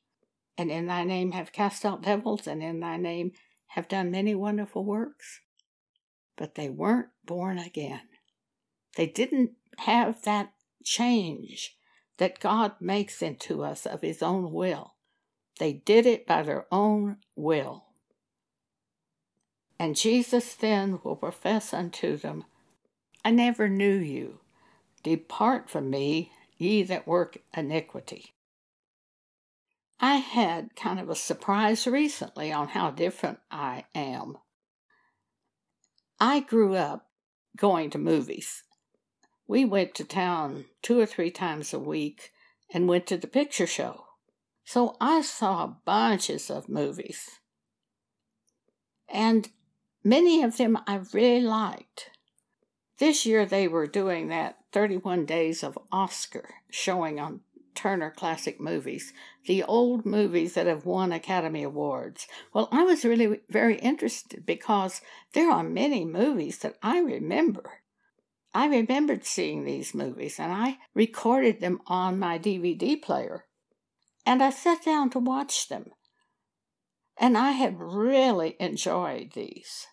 And 0.59 0.69
in 0.69 0.87
thy 0.87 1.05
name 1.05 1.31
have 1.31 1.53
cast 1.53 1.87
out 1.87 2.03
devils, 2.03 2.49
and 2.49 2.65
in 2.65 2.81
thy 2.81 2.97
name 2.97 3.35
have 3.69 3.87
done 3.87 4.11
many 4.11 4.35
wonderful 4.35 4.85
works? 4.85 5.43
but 6.37 6.57
they 6.57 6.69
weren't 6.69 7.09
born 7.25 7.57
again. 7.57 8.03
They 8.97 9.07
didn't 9.07 9.53
have 9.79 10.21
that 10.23 10.53
change 10.85 11.77
that 12.19 12.41
God 12.41 12.73
makes 12.81 13.23
into 13.23 13.63
us 13.63 13.87
of 13.87 14.03
His 14.03 14.23
own 14.23 14.53
will. 14.53 14.95
They 15.59 15.73
did 15.73 16.07
it 16.07 16.27
by 16.27 16.43
their 16.43 16.67
own 16.71 17.19
will. 17.35 17.85
And 19.79 19.97
Jesus 19.97 20.55
then 20.55 21.01
will 21.05 21.17
profess 21.17 21.75
unto 21.75 22.17
them, 22.17 22.45
I 23.25 23.31
never 23.31 23.69
knew 23.69 23.97
you. 23.97 24.41
Depart 25.03 25.69
from 25.69 25.91
me, 25.91 26.33
ye 26.57 26.83
that 26.85 27.07
work 27.07 27.39
iniquity. 27.57 28.35
I 30.01 30.17
had 30.17 30.77
kind 30.77 31.01
of 31.01 31.09
a 31.09 31.15
surprise 31.15 31.87
recently 31.87 32.53
on 32.53 32.69
how 32.69 32.91
different 32.91 33.41
I 33.51 33.85
am 33.95 34.39
I 36.19 36.41
grew 36.41 36.75
up 36.75 37.11
going 37.59 37.91
to 37.91 37.99
movies. 37.99 38.63
We 39.49 39.65
went 39.65 39.95
to 39.95 40.05
town 40.05 40.67
two 40.83 40.99
or 40.99 41.07
three 41.07 41.31
times 41.31 41.73
a 41.73 41.79
week 41.79 42.33
and 42.73 42.89
went 42.89 43.07
to 43.07 43.17
the 43.17 43.27
picture 43.29 43.67
show. 43.67 44.05
So 44.65 44.97
I 45.01 45.23
saw 45.23 45.75
bunches 45.85 46.51
of 46.51 46.69
movies. 46.69 47.41
And 49.09 49.49
many 50.03 50.43
of 50.43 50.57
them 50.57 50.79
I 50.87 51.01
really 51.13 51.41
liked. 51.41 52.11
This 52.99 53.25
year 53.25 53.47
they 53.47 53.69
were 53.69 53.87
doing 53.87 54.29
that 54.29 54.57
31 54.73 55.27
Days 55.27 55.63
of 55.63 55.79
Oscar 55.93 56.55
showing 56.71 57.21
on 57.21 57.41
Turner 57.77 58.11
Classic 58.11 58.59
Movies, 58.59 59.13
the 59.45 59.63
old 59.63 60.05
movies 60.07 60.55
that 60.55 60.67
have 60.67 60.87
won 60.87 61.13
Academy 61.13 61.63
Awards. 61.63 62.27
Well, 62.53 62.69
I 62.73 62.83
was 62.83 63.05
really 63.05 63.41
very 63.49 63.79
interested 63.79 64.45
because 64.45 65.03
there 65.35 65.51
are 65.51 65.63
many 65.63 66.05
movies 66.05 66.59
that 66.61 66.77
I 66.83 66.99
remember. 67.01 67.83
I 68.57 68.69
remembered 68.69 69.27
seeing 69.27 69.65
these 69.65 69.93
movies 69.93 70.41
and 70.41 70.51
I 70.51 70.79
recorded 70.95 71.61
them 71.61 71.79
on 71.89 72.19
my 72.19 72.39
DVD 72.39 73.01
player. 73.01 73.45
And 74.25 74.43
I 74.43 74.49
sat 74.49 74.83
down 74.83 75.11
to 75.11 75.19
watch 75.19 75.69
them. 75.69 75.91
And 77.19 77.37
I 77.37 77.51
had 77.51 77.79
really 77.79 78.57
enjoyed 78.59 79.33
these. 79.35 79.89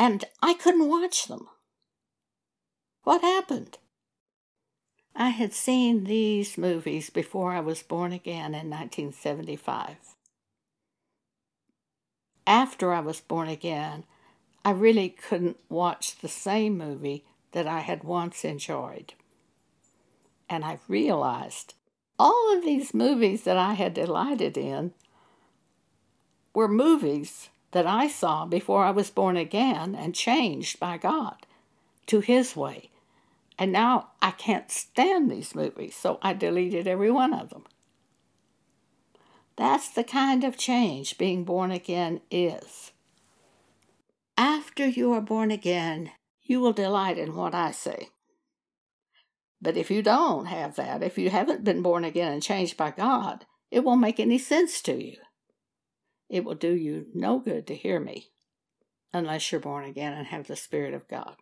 And 0.00 0.24
I 0.42 0.54
couldn't 0.54 0.88
watch 0.88 1.28
them. 1.28 1.46
What 3.04 3.22
happened? 3.22 3.78
I 5.14 5.28
had 5.28 5.52
seen 5.52 6.04
these 6.04 6.58
movies 6.58 7.08
before 7.08 7.52
I 7.52 7.60
was 7.60 7.84
born 7.84 8.12
again 8.12 8.46
in 8.46 8.68
1975. 8.68 9.94
After 12.48 12.92
I 12.92 12.98
was 12.98 13.20
born 13.20 13.46
again, 13.46 14.06
I 14.68 14.72
really 14.72 15.08
couldn't 15.08 15.56
watch 15.70 16.18
the 16.18 16.28
same 16.28 16.76
movie 16.76 17.24
that 17.52 17.66
I 17.66 17.80
had 17.80 18.04
once 18.04 18.44
enjoyed. 18.44 19.14
And 20.46 20.62
I 20.62 20.78
realized 20.86 21.72
all 22.18 22.54
of 22.54 22.62
these 22.62 22.92
movies 22.92 23.44
that 23.44 23.56
I 23.56 23.72
had 23.72 23.94
delighted 23.94 24.58
in 24.58 24.92
were 26.52 26.68
movies 26.68 27.48
that 27.70 27.86
I 27.86 28.08
saw 28.08 28.44
before 28.44 28.84
I 28.84 28.90
was 28.90 29.08
born 29.08 29.38
again 29.38 29.94
and 29.94 30.14
changed 30.14 30.78
by 30.78 30.98
God 30.98 31.46
to 32.08 32.20
His 32.20 32.54
way 32.54 32.90
and 33.58 33.72
now 33.72 34.10
I 34.20 34.32
can't 34.32 34.70
stand 34.70 35.30
these 35.30 35.54
movies, 35.54 35.96
so 35.96 36.18
I 36.20 36.34
deleted 36.34 36.86
every 36.86 37.10
one 37.10 37.32
of 37.32 37.48
them. 37.48 37.64
That's 39.56 39.88
the 39.88 40.04
kind 40.04 40.44
of 40.44 40.58
change 40.58 41.16
being 41.16 41.42
born 41.42 41.72
again 41.72 42.20
is. 42.30 42.92
After 44.78 44.90
you 44.90 45.12
are 45.12 45.20
born 45.20 45.50
again, 45.50 46.12
you 46.40 46.60
will 46.60 46.72
delight 46.72 47.18
in 47.18 47.34
what 47.34 47.52
I 47.52 47.72
say. 47.72 48.10
But 49.60 49.76
if 49.76 49.90
you 49.90 50.02
don't 50.02 50.46
have 50.46 50.76
that, 50.76 51.02
if 51.02 51.18
you 51.18 51.30
haven't 51.30 51.64
been 51.64 51.82
born 51.82 52.04
again 52.04 52.32
and 52.32 52.40
changed 52.40 52.76
by 52.76 52.92
God, 52.92 53.44
it 53.72 53.82
won't 53.82 54.00
make 54.00 54.20
any 54.20 54.38
sense 54.38 54.80
to 54.82 54.94
you. 55.04 55.16
It 56.28 56.44
will 56.44 56.54
do 56.54 56.72
you 56.72 57.06
no 57.12 57.40
good 57.40 57.66
to 57.66 57.74
hear 57.74 57.98
me 57.98 58.28
unless 59.12 59.50
you're 59.50 59.60
born 59.60 59.84
again 59.84 60.12
and 60.12 60.28
have 60.28 60.46
the 60.46 60.54
Spirit 60.54 60.94
of 60.94 61.08
God. 61.08 61.34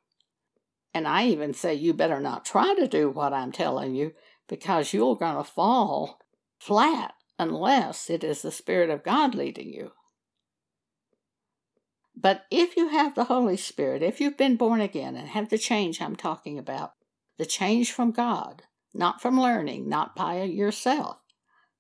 And 0.95 1.07
I 1.07 1.27
even 1.27 1.53
say 1.53 1.75
you 1.75 1.93
better 1.93 2.21
not 2.21 2.47
try 2.47 2.75
to 2.75 2.89
do 2.89 3.11
what 3.11 3.35
I'm 3.35 3.53
telling 3.53 3.95
you 3.95 4.13
because 4.49 4.95
you're 4.95 5.15
going 5.15 5.37
to 5.37 5.45
fall 5.45 6.21
flat 6.59 7.13
unless 7.39 8.09
it 8.09 8.25
is 8.25 8.41
the 8.41 8.51
Spirit 8.51 8.89
of 8.89 9.05
God 9.05 9.35
leading 9.35 9.69
you. 9.69 9.93
But 12.17 12.47
if 12.51 12.77
you 12.77 12.89
have 12.89 13.15
the 13.15 13.25
Holy 13.25 13.57
Spirit, 13.57 14.03
if 14.03 14.21
you've 14.21 14.37
been 14.37 14.57
born 14.57 14.81
again 14.81 15.17
and 15.17 15.29
have 15.29 15.51
the 15.51 15.59
change 15.59 16.01
I'm 16.01 16.17
talking 16.17 16.59
about, 16.59 16.93
the 17.39 17.47
change 17.47 17.93
from 17.93 18.11
God, 18.11 18.63
not 18.95 19.21
from 19.21 19.39
learning, 19.39 19.89
not 19.89 20.17
by 20.17 20.43
yourself, 20.43 21.19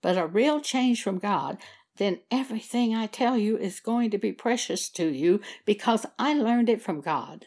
but 0.02 0.18
a 0.18 0.26
real 0.26 0.60
change 0.60 1.02
from 1.02 1.18
God, 1.18 1.56
then 1.96 2.20
everything 2.30 2.94
I 2.94 3.06
tell 3.06 3.38
you 3.38 3.56
is 3.56 3.80
going 3.80 4.10
to 4.10 4.18
be 4.18 4.32
precious 4.32 4.90
to 4.90 5.06
you 5.08 5.40
because 5.64 6.04
I 6.18 6.34
learned 6.34 6.68
it 6.68 6.82
from 6.82 7.00
God 7.00 7.46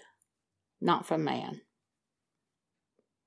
not 0.81 1.05
from 1.05 1.23
man. 1.23 1.61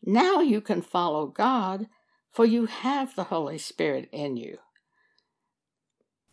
Now 0.03 0.41
you 0.41 0.61
can 0.61 0.83
follow 0.83 1.27
God, 1.27 1.87
for 2.31 2.45
you 2.45 2.67
have 2.67 3.15
the 3.15 3.25
Holy 3.25 3.59
Spirit 3.59 4.09
in 4.13 4.37
you. 4.37 4.59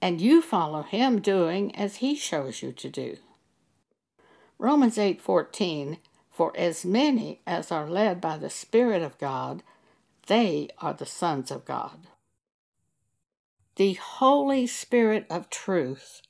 And 0.01 0.21
you 0.21 0.41
follow 0.41 0.83
Him 0.83 1.21
doing 1.21 1.75
as 1.75 1.97
He 1.97 2.15
shows 2.15 2.61
you 2.61 2.71
to 2.73 2.89
do. 2.89 3.17
Romans 4.57 4.97
8:14 4.97 5.97
For 6.29 6.55
as 6.55 6.85
many 6.85 7.41
as 7.45 7.71
are 7.71 7.89
led 7.89 8.19
by 8.21 8.37
the 8.37 8.49
Spirit 8.49 9.01
of 9.01 9.17
God, 9.17 9.63
they 10.27 10.69
are 10.77 10.93
the 10.93 11.05
sons 11.05 11.51
of 11.51 11.65
God. 11.65 12.07
The 13.75 13.93
Holy 13.93 14.67
Spirit 14.67 15.25
of 15.29 15.49
truth 15.49 16.21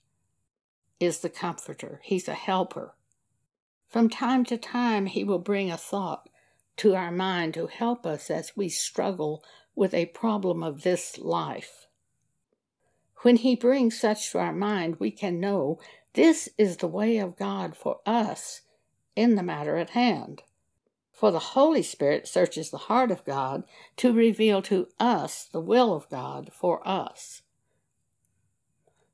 is 1.00 1.20
the 1.20 1.30
comforter. 1.30 2.00
He's 2.04 2.28
a 2.28 2.34
helper. 2.34 2.94
From 3.88 4.10
time 4.10 4.46
to 4.46 4.58
time, 4.58 5.08
he 5.08 5.24
will 5.24 5.40
bring 5.40 5.72
a 5.72 5.78
thought 5.78 6.30
to 6.78 6.96
our 6.96 7.12
mind 7.12 7.56
to 7.56 7.68
help 7.68 8.06
us 8.06 8.30
as 8.30 8.56
we 8.56 8.70
struggle 8.70 9.44
with 9.76 9.94
a 9.94 10.06
problem 10.08 10.62
of 10.62 10.84
this 10.84 11.18
life. 11.18 11.88
When 13.22 13.36
he 13.36 13.56
brings 13.56 14.00
such 14.00 14.32
to 14.32 14.40
our 14.40 14.54
mind, 14.54 14.98
we 15.00 15.12
can 15.12 15.40
know 15.40 15.80
this 16.14 16.48
is 16.58 16.78
the 16.78 16.88
way 16.88 17.18
of 17.18 17.36
God 17.36 17.76
for 17.76 18.00
us 18.06 18.62
in 19.16 19.36
the 19.36 19.44
matter 19.44 19.76
at 19.76 19.90
hand. 19.90 20.44
For 21.12 21.30
the 21.32 21.40
Holy 21.40 21.84
Spirit 21.84 22.30
searches 22.30 22.72
the 22.72 22.78
heart 22.78 23.12
of 23.12 23.26
God 23.26 23.64
to 23.98 24.14
reveal 24.14 24.62
to 24.64 24.88
us 25.02 25.44
the 25.44 25.60
will 25.60 25.94
of 25.94 26.10
God 26.10 26.52
for 26.54 26.88
us. 26.88 27.42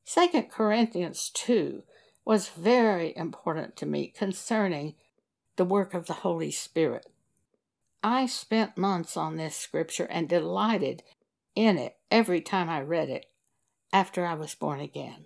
2 0.05 0.43
Corinthians 0.51 1.31
2 1.33 1.81
was 2.23 2.49
very 2.49 3.15
important 3.17 3.75
to 3.77 3.87
me 3.87 4.07
concerning 4.07 4.93
the 5.55 5.65
work 5.65 5.95
of 5.95 6.05
the 6.05 6.13
Holy 6.13 6.51
Spirit. 6.51 7.07
I 8.03 8.27
spent 8.27 8.77
months 8.77 9.17
on 9.17 9.37
this 9.37 9.55
scripture 9.55 10.05
and 10.05 10.29
delighted 10.29 11.01
in 11.55 11.79
it 11.79 11.97
every 12.11 12.41
time 12.41 12.69
I 12.69 12.81
read 12.81 13.09
it 13.09 13.25
after 13.95 14.25
I 14.25 14.33
was 14.33 14.53
born 14.53 14.81
again. 14.81 15.23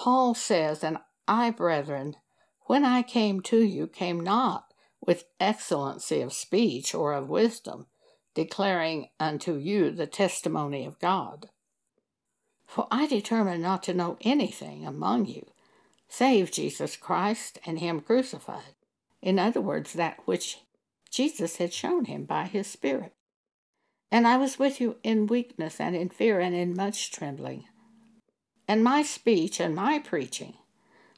Paul 0.00 0.34
says, 0.34 0.82
And 0.82 0.98
I, 1.28 1.50
brethren, 1.50 2.16
when 2.62 2.84
I 2.84 3.02
came 3.02 3.40
to 3.42 3.62
you, 3.62 3.86
came 3.86 4.18
not 4.18 4.74
with 5.00 5.26
excellency 5.38 6.20
of 6.22 6.32
speech 6.32 6.96
or 6.96 7.12
of 7.12 7.28
wisdom, 7.28 7.86
declaring 8.34 9.10
unto 9.20 9.54
you 9.54 9.92
the 9.92 10.08
testimony 10.08 10.84
of 10.84 10.98
God. 10.98 11.50
For 12.66 12.88
I 12.90 13.06
determined 13.06 13.62
not 13.62 13.84
to 13.84 13.94
know 13.94 14.16
anything 14.22 14.84
among 14.84 15.26
you, 15.26 15.46
save 16.08 16.50
Jesus 16.50 16.96
Christ 16.96 17.60
and 17.64 17.78
Him 17.78 18.00
crucified. 18.00 18.74
In 19.22 19.38
other 19.38 19.60
words, 19.60 19.92
that 19.92 20.18
which 20.24 20.62
Jesus 21.12 21.58
had 21.58 21.72
shown 21.72 22.06
him 22.06 22.24
by 22.24 22.46
his 22.46 22.66
Spirit. 22.66 23.14
And 24.10 24.26
I 24.26 24.36
was 24.36 24.58
with 24.58 24.80
you 24.80 24.96
in 25.02 25.26
weakness 25.26 25.80
and 25.80 25.94
in 25.94 26.08
fear 26.08 26.40
and 26.40 26.54
in 26.54 26.74
much 26.74 27.10
trembling. 27.10 27.64
And 28.66 28.82
my 28.82 29.02
speech 29.02 29.60
and 29.60 29.74
my 29.74 29.98
preaching 29.98 30.54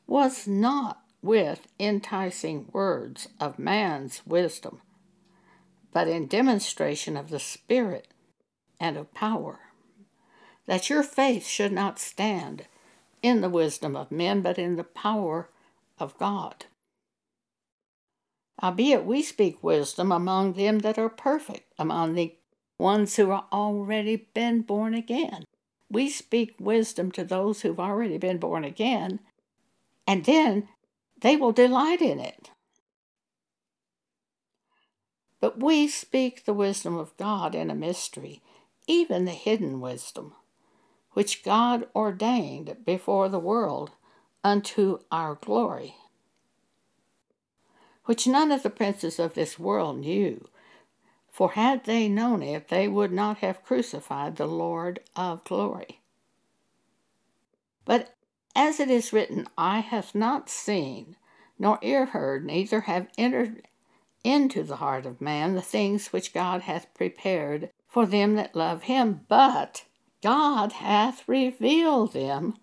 was 0.06 0.46
not 0.46 1.02
with 1.22 1.68
enticing 1.78 2.68
words 2.72 3.28
of 3.38 3.58
man's 3.58 4.22
wisdom, 4.26 4.80
but 5.92 6.08
in 6.08 6.26
demonstration 6.26 7.16
of 7.16 7.30
the 7.30 7.38
Spirit 7.38 8.08
and 8.78 8.96
of 8.96 9.12
power, 9.14 9.60
that 10.66 10.88
your 10.88 11.02
faith 11.02 11.46
should 11.46 11.72
not 11.72 11.98
stand 11.98 12.66
in 13.22 13.40
the 13.40 13.50
wisdom 13.50 13.94
of 13.94 14.10
men, 14.10 14.40
but 14.40 14.58
in 14.58 14.76
the 14.76 14.84
power 14.84 15.50
of 15.98 16.16
God. 16.18 16.64
Albeit 18.62 19.04
we 19.04 19.22
speak 19.22 19.62
wisdom 19.62 20.10
among 20.12 20.54
them 20.54 20.80
that 20.80 20.98
are 20.98 21.08
perfect, 21.08 21.72
among 21.78 22.14
the 22.14 22.34
ones 22.80 23.14
who 23.16 23.30
are 23.30 23.46
already 23.52 24.16
been 24.34 24.62
born 24.62 24.94
again. 24.94 25.44
We 25.90 26.08
speak 26.08 26.54
wisdom 26.58 27.12
to 27.12 27.24
those 27.24 27.60
who've 27.60 27.78
already 27.78 28.18
been 28.18 28.38
born 28.38 28.64
again, 28.64 29.20
and 30.06 30.24
then 30.24 30.68
they 31.20 31.36
will 31.36 31.52
delight 31.52 32.00
in 32.00 32.18
it. 32.18 32.50
But 35.40 35.60
we 35.60 35.88
speak 35.88 36.44
the 36.44 36.54
wisdom 36.54 36.96
of 36.96 37.16
God 37.16 37.54
in 37.54 37.70
a 37.70 37.74
mystery, 37.74 38.42
even 38.86 39.24
the 39.24 39.32
hidden 39.32 39.80
wisdom, 39.80 40.34
which 41.12 41.42
God 41.42 41.88
ordained 41.94 42.76
before 42.84 43.28
the 43.28 43.38
world 43.38 43.92
unto 44.44 45.00
our 45.10 45.34
glory, 45.34 45.94
which 48.04 48.26
none 48.26 48.52
of 48.52 48.62
the 48.62 48.70
princes 48.70 49.18
of 49.18 49.34
this 49.34 49.58
world 49.58 49.98
knew. 49.98 50.48
For 51.40 51.52
had 51.52 51.84
they 51.84 52.06
known 52.06 52.42
it, 52.42 52.68
they 52.68 52.86
would 52.86 53.12
not 53.12 53.38
have 53.38 53.64
crucified 53.64 54.36
the 54.36 54.46
Lord 54.46 55.00
of 55.16 55.42
glory. 55.42 56.02
But 57.86 58.14
as 58.54 58.78
it 58.78 58.90
is 58.90 59.14
written, 59.14 59.48
Eye 59.56 59.78
hath 59.78 60.14
not 60.14 60.50
seen, 60.50 61.16
nor 61.58 61.78
ear 61.80 62.04
heard, 62.04 62.44
neither 62.44 62.82
have 62.82 63.08
entered 63.16 63.66
into 64.22 64.62
the 64.62 64.76
heart 64.76 65.06
of 65.06 65.22
man 65.22 65.54
the 65.54 65.62
things 65.62 66.08
which 66.08 66.34
God 66.34 66.60
hath 66.60 66.92
prepared 66.92 67.70
for 67.88 68.04
them 68.04 68.34
that 68.34 68.54
love 68.54 68.82
him, 68.82 69.24
but 69.26 69.86
God 70.22 70.72
hath 70.72 71.26
revealed 71.26 72.12
them 72.12 72.58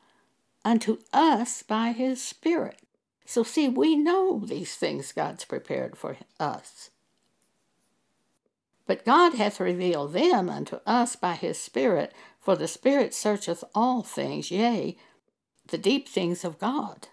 unto 0.63 1.00
us 1.12 1.63
by 1.63 1.94
his 1.94 2.24
Spirit. 2.24 2.80
So, 3.26 3.42
see, 3.42 3.70
we 3.70 3.96
know 3.96 4.40
these 4.40 4.76
things 4.76 5.13
God's 5.13 5.46
prepared 5.46 5.98
for 5.98 6.18
us. 6.40 6.92
But 8.88 9.06
God 9.06 9.34
hath 9.34 9.60
revealed 9.60 10.13
them 10.13 10.50
unto 10.50 10.78
us 10.86 11.15
by 11.17 11.36
his 11.36 11.60
Spirit, 11.60 12.13
for 12.39 12.56
the 12.56 12.69
Spirit 12.69 13.13
searcheth 13.13 13.63
all 13.76 14.02
things, 14.02 14.50
yea, 14.50 14.97
the 15.67 15.78
deep 15.78 16.08
things 16.08 16.45
of 16.45 16.58
God. 16.58 17.10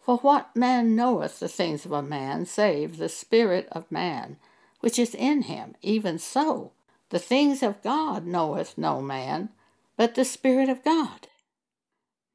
For 0.00 0.18
what 0.18 0.54
man 0.54 0.94
knoweth 0.94 1.40
the 1.40 1.48
things 1.48 1.84
of 1.84 1.92
a 1.92 2.00
man, 2.00 2.46
save 2.46 2.96
the 2.96 3.08
Spirit 3.08 3.68
of 3.72 3.90
man, 3.90 4.38
which 4.80 4.98
is 4.98 5.14
in 5.14 5.42
him? 5.42 5.74
Even 5.82 6.18
so, 6.18 6.72
the 7.10 7.18
things 7.18 7.62
of 7.62 7.82
God 7.82 8.24
knoweth 8.24 8.78
no 8.78 9.02
man, 9.02 9.50
but 9.96 10.14
the 10.14 10.24
Spirit 10.24 10.68
of 10.68 10.84
God. 10.84 11.26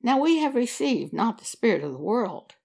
Now 0.02 0.20
we 0.20 0.40
have 0.40 0.54
received 0.54 1.14
not 1.14 1.38
the 1.38 1.46
Spirit 1.46 1.82
of 1.84 1.94
the 1.94 1.98
world, 1.98 2.56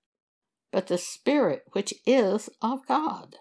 but 0.72 0.88
the 0.88 0.98
Spirit 0.98 1.64
which 1.70 1.94
is 2.04 2.50
of 2.60 2.84
God, 2.86 3.36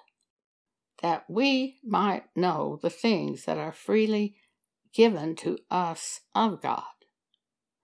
that 1.01 1.25
we 1.29 1.79
might 1.83 2.23
know 2.35 2.79
the 2.81 2.89
things 2.89 3.45
that 3.45 3.57
are 3.57 3.71
freely 3.71 4.35
given 4.93 5.35
to 5.35 5.57
us 5.69 6.21
of 6.33 6.61
God. 6.61 6.83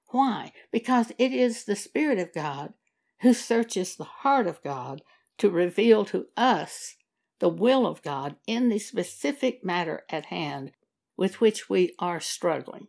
Why? 0.08 0.52
Because 0.72 1.12
it 1.18 1.32
is 1.32 1.64
the 1.64 1.76
Spirit 1.76 2.20
of 2.20 2.34
God 2.34 2.74
who 3.22 3.34
searches 3.34 3.96
the 3.96 4.04
heart 4.04 4.48
of 4.48 4.62
God 4.64 5.02
to 5.38 5.50
reveal 5.50 6.06
to 6.06 6.28
us 6.38 6.96
the 7.40 7.50
will 7.50 7.86
of 7.88 8.02
God 8.02 8.36
in 8.48 8.70
the 8.70 8.80
specific 8.80 9.64
matter 9.64 10.04
at 10.10 10.28
hand 10.28 10.72
with 11.18 11.42
which 11.42 11.70
we 11.70 11.94
are 12.00 12.20
struggling. 12.20 12.88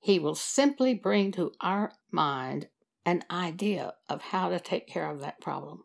He 0.00 0.18
will 0.18 0.34
simply 0.34 0.94
bring 0.94 1.30
to 1.32 1.52
our 1.60 1.92
mind 2.10 2.68
an 3.04 3.22
idea 3.30 3.94
of 4.08 4.22
how 4.22 4.48
to 4.48 4.58
take 4.58 4.86
care 4.86 5.10
of 5.10 5.20
that 5.20 5.40
problem. 5.40 5.84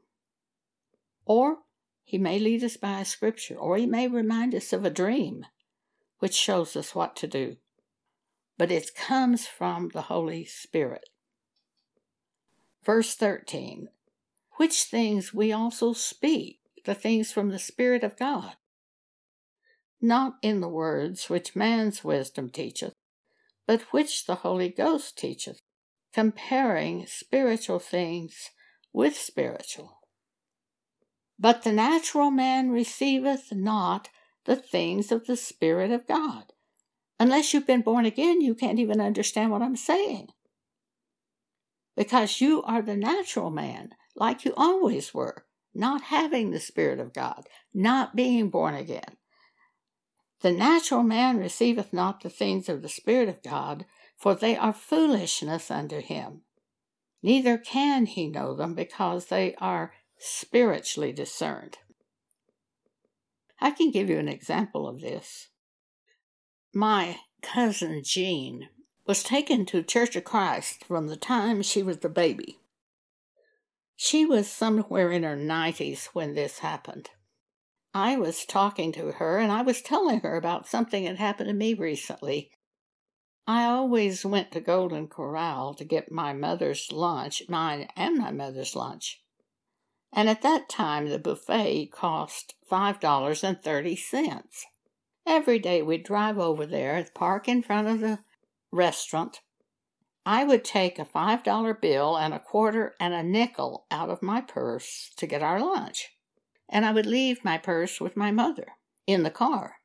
Or 1.26 1.60
he 2.06 2.18
may 2.18 2.40
lead 2.40 2.64
us 2.64 2.78
by 2.78 3.02
a 3.02 3.06
scripture, 3.06 3.56
or 3.56 3.76
he 3.76 3.86
may 3.86 4.08
remind 4.08 4.56
us 4.56 4.72
of 4.72 4.86
a 4.86 4.90
dream 4.90 5.46
which 6.20 6.34
shows 6.34 6.78
us 6.78 6.96
what 6.96 7.18
to 7.18 7.28
do 7.28 7.58
but 8.58 8.72
it 8.72 8.96
comes 8.96 9.48
from 9.48 9.90
the 9.90 10.04
Holy 10.04 10.46
Spirit. 10.46 11.10
Verse 12.84 13.16
13 13.16 13.90
Which 14.58 14.84
things 14.84 15.34
we 15.34 15.52
also 15.52 15.94
speak, 15.94 16.60
the 16.86 16.96
things 16.96 17.32
from 17.32 17.50
the 17.50 17.60
Spirit 17.60 18.04
of 18.04 18.18
God, 18.18 18.56
not 20.02 20.36
in 20.42 20.62
the 20.62 20.70
words 20.70 21.30
which 21.30 21.56
man's 21.56 22.04
wisdom 22.04 22.50
teacheth, 22.50 22.94
but 23.68 23.82
which 23.92 24.26
the 24.26 24.36
Holy 24.36 24.70
Ghost 24.70 25.18
teacheth, 25.18 25.60
comparing 26.14 27.06
spiritual 27.08 27.80
things 27.80 28.52
with 28.94 29.18
spiritual. 29.18 30.00
But 31.38 31.64
the 31.64 31.72
natural 31.72 32.32
man 32.32 32.72
receiveth 32.72 33.52
not 33.52 34.10
the 34.46 34.56
things 34.56 35.12
of 35.12 35.26
the 35.26 35.36
Spirit 35.36 35.92
of 35.92 36.08
God 36.08 36.54
Unless 37.20 37.54
you've 37.54 37.68
been 37.68 37.82
born 37.82 38.06
again, 38.06 38.42
you 38.42 38.54
can't 38.54 38.80
even 38.80 39.00
understand 39.00 39.52
what 39.52 39.62
I'm 39.62 39.78
saying. 39.78 40.30
Because 41.96 42.42
you 42.42 42.62
are 42.64 42.82
the 42.82 42.98
natural 42.98 43.50
man, 43.50 43.92
like 44.16 44.44
you 44.44 44.54
always 44.58 45.14
were, 45.14 45.46
not 45.74 46.04
having 46.04 46.52
the 46.52 46.60
Spirit 46.60 47.00
of 47.00 47.14
God, 47.14 47.48
not 47.74 48.16
being 48.16 48.50
born 48.50 48.74
again. 48.74 49.18
The 50.42 50.52
natural 50.52 51.04
man 51.04 51.38
receiveth 51.38 51.94
not 51.94 52.22
the 52.22 52.30
things 52.30 52.68
of 52.68 52.82
the 52.82 52.90
Spirit 52.90 53.30
of 53.30 53.42
God, 53.42 53.86
for 54.18 54.36
they 54.36 54.58
are 54.58 54.74
foolishness 54.74 55.72
unto 55.72 56.02
him. 56.02 56.42
Neither 57.24 57.58
can 57.58 58.06
he 58.06 58.28
know 58.28 58.54
them 58.54 58.76
because 58.76 59.28
they 59.28 59.56
are 59.56 59.94
spiritually 60.18 61.12
discerned. 61.12 61.78
I 63.60 63.72
can 63.72 63.92
give 63.92 64.10
you 64.10 64.18
an 64.18 64.28
example 64.28 64.88
of 64.88 65.02
this. 65.02 65.50
My 66.74 67.18
cousin 67.42 68.02
Jean 68.04 68.70
was 69.06 69.24
taken 69.24 69.66
to 69.68 69.84
Church 69.84 70.16
of 70.16 70.24
Christ 70.24 70.84
from 70.84 71.08
the 71.08 71.16
time 71.16 71.62
she 71.62 71.84
was 71.84 72.04
a 72.04 72.10
baby. 72.10 72.60
She 73.96 74.26
was 74.26 74.50
somewhere 74.50 75.12
in 75.12 75.24
her 75.24 75.38
90s 75.38 76.08
when 76.08 76.34
this 76.34 76.60
happened. 76.60 77.12
I 77.94 78.18
was 78.18 78.46
talking 78.46 78.92
to 78.94 79.14
her 79.14 79.38
and 79.38 79.52
I 79.52 79.62
was 79.62 79.82
telling 79.82 80.20
her 80.20 80.36
about 80.36 80.68
something 80.68 81.06
that 81.06 81.18
happened 81.18 81.48
to 81.48 81.54
me 81.54 81.74
recently. 81.74 82.52
I 83.48 83.66
always 83.66 84.26
went 84.26 84.52
to 84.52 84.60
Golden 84.60 85.08
Corral 85.08 85.76
to 85.76 85.86
get 85.86 86.12
my 86.12 86.34
mother's 86.34 86.92
lunch, 86.92 87.44
mine 87.48 87.88
and 87.96 88.18
my 88.18 88.32
mother's 88.32 88.76
lunch. 88.76 89.22
And 90.16 90.30
at 90.30 90.42
that 90.42 90.70
time, 90.70 91.10
the 91.10 91.20
buffet 91.20 91.92
cost 91.92 92.56
$5.30. 92.72 94.66
Every 95.28 95.60
day 95.60 95.82
we'd 95.84 96.04
drive 96.04 96.40
over 96.40 96.66
there, 96.66 97.06
park 97.14 97.48
in 97.48 97.62
front 97.62 97.88
of 97.88 98.00
the 98.00 98.20
restaurant. 98.72 99.42
I 100.26 100.44
would 100.44 100.64
take 100.64 100.98
a 100.98 101.06
$5 101.06 101.82
bill 101.82 102.18
and 102.18 102.34
a 102.34 102.40
quarter 102.40 102.96
and 103.00 103.14
a 103.14 103.22
nickel 103.22 103.86
out 103.92 104.10
of 104.10 104.24
my 104.24 104.42
purse 104.42 105.12
to 105.18 105.28
get 105.28 105.44
our 105.44 105.60
lunch 105.60 106.16
and 106.70 106.86
I 106.86 106.92
would 106.92 107.06
leave 107.06 107.46
my 107.46 107.58
purse 107.58 108.02
with 108.02 108.18
my 108.18 108.32
mother 108.32 108.68
in 109.06 109.24
the 109.24 109.32
car. 109.32 109.78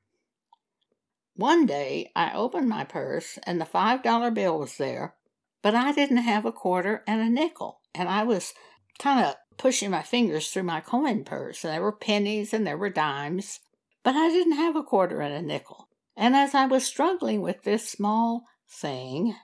One 1.34 1.66
day 1.66 2.10
I 2.14 2.32
opened 2.34 2.68
my 2.68 2.84
purse 2.84 3.38
and 3.44 3.60
the 3.60 3.66
five 3.66 4.02
dollar 4.02 4.30
bill 4.30 4.58
was 4.58 4.76
there, 4.76 5.14
but 5.62 5.74
I 5.74 5.92
didn't 5.92 6.18
have 6.18 6.44
a 6.44 6.52
quarter 6.52 7.02
and 7.06 7.20
a 7.20 7.28
nickel, 7.28 7.80
and 7.94 8.08
I 8.08 8.24
was 8.24 8.54
kind 8.98 9.24
of 9.24 9.34
pushing 9.60 9.90
my 9.90 10.00
fingers 10.00 10.48
through 10.48 10.62
my 10.62 10.80
coin 10.80 11.22
purse. 11.22 11.60
There 11.60 11.82
were 11.82 11.92
pennies 11.92 12.54
and 12.54 12.66
there 12.66 12.78
were 12.78 12.88
dimes, 12.88 13.60
but 14.02 14.16
I 14.16 14.30
didn't 14.30 14.54
have 14.54 14.74
a 14.74 14.82
quarter 14.82 15.20
and 15.20 15.34
a 15.34 15.42
nickel. 15.42 15.88
And 16.16 16.34
as 16.34 16.54
I 16.54 16.64
was 16.64 16.86
struggling 16.86 17.42
with 17.42 17.62
this 17.62 17.86
small 17.86 18.46
thing, 18.66 19.36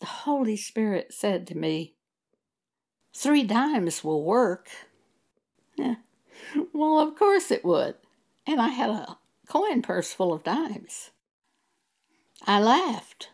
the 0.00 0.06
Holy 0.06 0.56
Spirit 0.56 1.14
said 1.14 1.46
to 1.46 1.56
me, 1.56 1.94
Three 3.14 3.44
dimes 3.44 4.02
will 4.02 4.24
work. 4.24 4.68
Yeah. 5.76 5.96
Well, 6.72 6.98
of 6.98 7.16
course 7.16 7.52
it 7.52 7.64
would. 7.64 7.94
And 8.48 8.60
I 8.60 8.68
had 8.68 8.90
a 8.90 9.16
coin 9.48 9.80
purse 9.80 10.12
full 10.12 10.32
of 10.32 10.42
dimes. 10.42 11.10
I 12.44 12.60
laughed. 12.60 13.28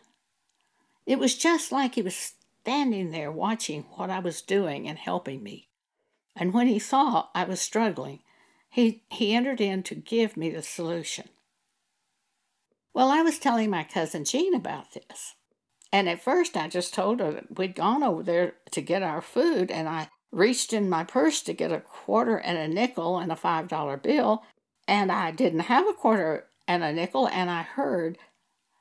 It 1.07 1.17
was 1.17 1.35
just 1.35 1.71
like 1.71 1.95
he 1.95 2.03
was 2.03 2.33
standing 2.63 3.11
there 3.11 3.29
watching 3.29 3.83
what 3.95 4.09
I 4.09 4.19
was 4.19 4.41
doing 4.41 4.87
and 4.87 4.97
helping 4.97 5.43
me. 5.43 5.67
And 6.33 6.53
when 6.53 6.67
he 6.67 6.79
saw 6.79 7.27
I 7.35 7.43
was 7.43 7.59
struggling, 7.59 8.21
he, 8.69 9.03
he 9.09 9.35
entered 9.35 9.59
in 9.59 9.83
to 9.83 9.95
give 9.95 10.37
me 10.37 10.49
the 10.49 10.63
solution. 10.63 11.27
Well, 12.93 13.09
I 13.09 13.21
was 13.21 13.37
telling 13.37 13.69
my 13.69 13.83
cousin 13.83 14.23
Jean 14.23 14.55
about 14.55 14.93
this. 14.93 15.35
And 15.91 16.07
at 16.07 16.23
first, 16.23 16.55
I 16.55 16.69
just 16.69 16.93
told 16.93 17.19
her 17.19 17.31
that 17.33 17.57
we'd 17.57 17.75
gone 17.75 18.01
over 18.01 18.23
there 18.23 18.53
to 18.71 18.81
get 18.81 19.03
our 19.03 19.21
food, 19.21 19.69
and 19.69 19.89
I 19.89 20.07
reached 20.31 20.71
in 20.71 20.89
my 20.89 21.03
purse 21.03 21.41
to 21.41 21.53
get 21.53 21.71
a 21.71 21.81
quarter 21.81 22.37
and 22.37 22.57
a 22.57 22.67
nickel 22.67 23.19
and 23.19 23.31
a 23.31 23.35
five 23.35 23.67
dollar 23.67 23.97
bill, 23.97 24.43
and 24.87 25.11
I 25.11 25.31
didn't 25.31 25.61
have 25.61 25.87
a 25.87 25.93
quarter 25.93 26.47
and 26.67 26.81
a 26.83 26.93
nickel, 26.93 27.27
and 27.27 27.49
I 27.49 27.63
heard 27.63 28.17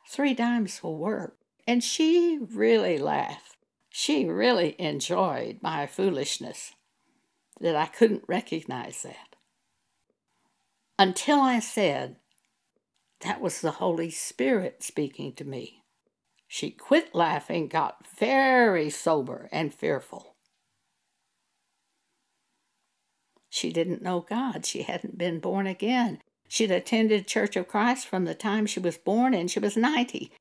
three 0.09 0.35
dimes 0.35 0.83
will 0.83 0.97
work. 0.97 1.37
And 1.67 1.83
she 1.83 2.39
really 2.39 2.97
laughed. 2.97 3.52
She 3.93 4.25
really 4.25 4.75
enjoyed 4.79 5.59
my 5.61 5.87
foolishness 5.87 6.73
that 7.61 7.77
I 7.77 7.87
couldn't 7.87 8.25
recognize 8.27 9.03
that. 9.03 9.37
Until 10.99 11.41
I 11.41 11.59
said, 11.61 12.17
that 13.21 13.41
was 13.41 13.61
the 13.61 13.73
Holy 13.73 14.11
Spirit 14.11 14.83
speaking 14.83 15.35
to 15.35 15.45
me. 15.45 15.83
She 16.49 16.71
quit 16.71 17.15
laughing, 17.15 17.69
got 17.69 18.07
very 18.19 18.89
sober 18.89 19.49
and 19.53 19.75
fearful. 19.75 20.37
She 23.51 23.73
didn't 23.73 24.03
know 24.03 24.21
God. 24.21 24.65
She 24.65 24.83
hadn't 24.83 25.19
been 25.19 25.39
born 25.39 25.67
again. 25.67 26.21
She'd 26.49 26.71
attended 26.71 27.27
Church 27.27 27.57
of 27.57 27.69
Christ 27.69 28.07
from 28.07 28.25
the 28.25 28.35
time 28.35 28.65
she 28.65 28.81
was 28.81 28.97
born 28.97 29.35
and 29.35 29.51
she 29.51 29.59
was 29.59 29.77
90. 29.77 30.33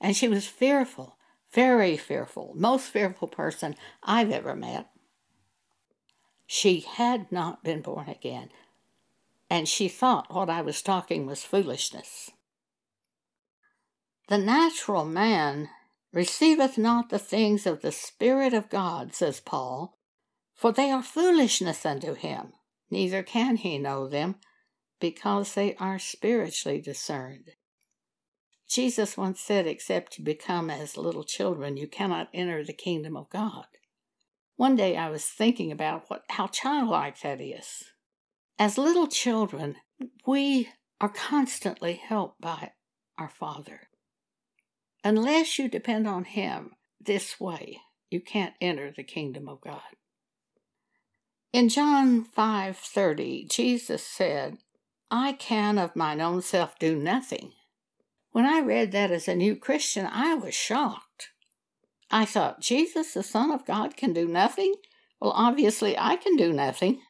And 0.00 0.16
she 0.16 0.28
was 0.28 0.46
fearful, 0.46 1.17
very 1.52 1.96
fearful, 1.96 2.52
most 2.54 2.88
fearful 2.88 3.28
person 3.28 3.74
I've 4.02 4.30
ever 4.30 4.54
met. 4.54 4.88
She 6.46 6.80
had 6.80 7.30
not 7.30 7.62
been 7.62 7.82
born 7.82 8.08
again, 8.08 8.50
and 9.50 9.68
she 9.68 9.88
thought 9.88 10.34
what 10.34 10.50
I 10.50 10.62
was 10.62 10.82
talking 10.82 11.26
was 11.26 11.44
foolishness. 11.44 12.30
The 14.28 14.38
natural 14.38 15.04
man 15.04 15.68
receiveth 16.12 16.76
not 16.78 17.10
the 17.10 17.18
things 17.18 17.66
of 17.66 17.82
the 17.82 17.92
Spirit 17.92 18.54
of 18.54 18.68
God, 18.68 19.14
says 19.14 19.40
Paul, 19.40 19.98
for 20.54 20.72
they 20.72 20.90
are 20.90 21.02
foolishness 21.02 21.86
unto 21.86 22.14
him, 22.14 22.52
neither 22.90 23.22
can 23.22 23.56
he 23.56 23.78
know 23.78 24.08
them, 24.08 24.36
because 25.00 25.54
they 25.54 25.74
are 25.76 25.98
spiritually 25.98 26.80
discerned. 26.80 27.52
Jesus 28.68 29.16
once 29.16 29.40
said, 29.40 29.66
Except 29.66 30.18
you 30.18 30.24
become 30.24 30.70
as 30.70 30.96
little 30.96 31.24
children, 31.24 31.76
you 31.76 31.88
cannot 31.88 32.28
enter 32.34 32.62
the 32.62 32.72
kingdom 32.72 33.16
of 33.16 33.30
God. 33.30 33.66
One 34.56 34.76
day 34.76 34.96
I 34.96 35.08
was 35.08 35.24
thinking 35.24 35.72
about 35.72 36.04
what, 36.08 36.24
how 36.30 36.48
childlike 36.48 37.20
that 37.22 37.40
is. 37.40 37.84
As 38.58 38.76
little 38.76 39.06
children, 39.06 39.76
we 40.26 40.68
are 41.00 41.08
constantly 41.08 41.94
helped 41.94 42.40
by 42.40 42.72
our 43.16 43.28
Father. 43.28 43.88
Unless 45.02 45.58
you 45.58 45.68
depend 45.68 46.06
on 46.06 46.24
Him 46.24 46.72
this 47.00 47.40
way, 47.40 47.80
you 48.10 48.20
can't 48.20 48.54
enter 48.60 48.92
the 48.94 49.04
kingdom 49.04 49.48
of 49.48 49.60
God. 49.60 49.80
In 51.52 51.68
John 51.68 52.24
5:30, 52.24 53.48
Jesus 53.48 54.04
said, 54.04 54.58
"I 55.10 55.32
can 55.32 55.78
of 55.78 55.96
mine 55.96 56.20
own 56.20 56.42
self 56.42 56.78
do 56.78 56.96
nothing." 56.96 57.54
When 58.38 58.46
I 58.46 58.60
read 58.60 58.92
that 58.92 59.10
as 59.10 59.26
a 59.26 59.34
new 59.34 59.56
Christian, 59.56 60.06
I 60.06 60.34
was 60.34 60.54
shocked. 60.54 61.30
I 62.08 62.24
thought, 62.24 62.60
Jesus, 62.60 63.12
the 63.12 63.24
Son 63.24 63.50
of 63.50 63.66
God, 63.66 63.96
can 63.96 64.12
do 64.12 64.28
nothing? 64.28 64.76
Well, 65.20 65.32
obviously, 65.34 65.98
I 65.98 66.14
can 66.14 66.36
do 66.36 66.52
nothing. 66.52 67.00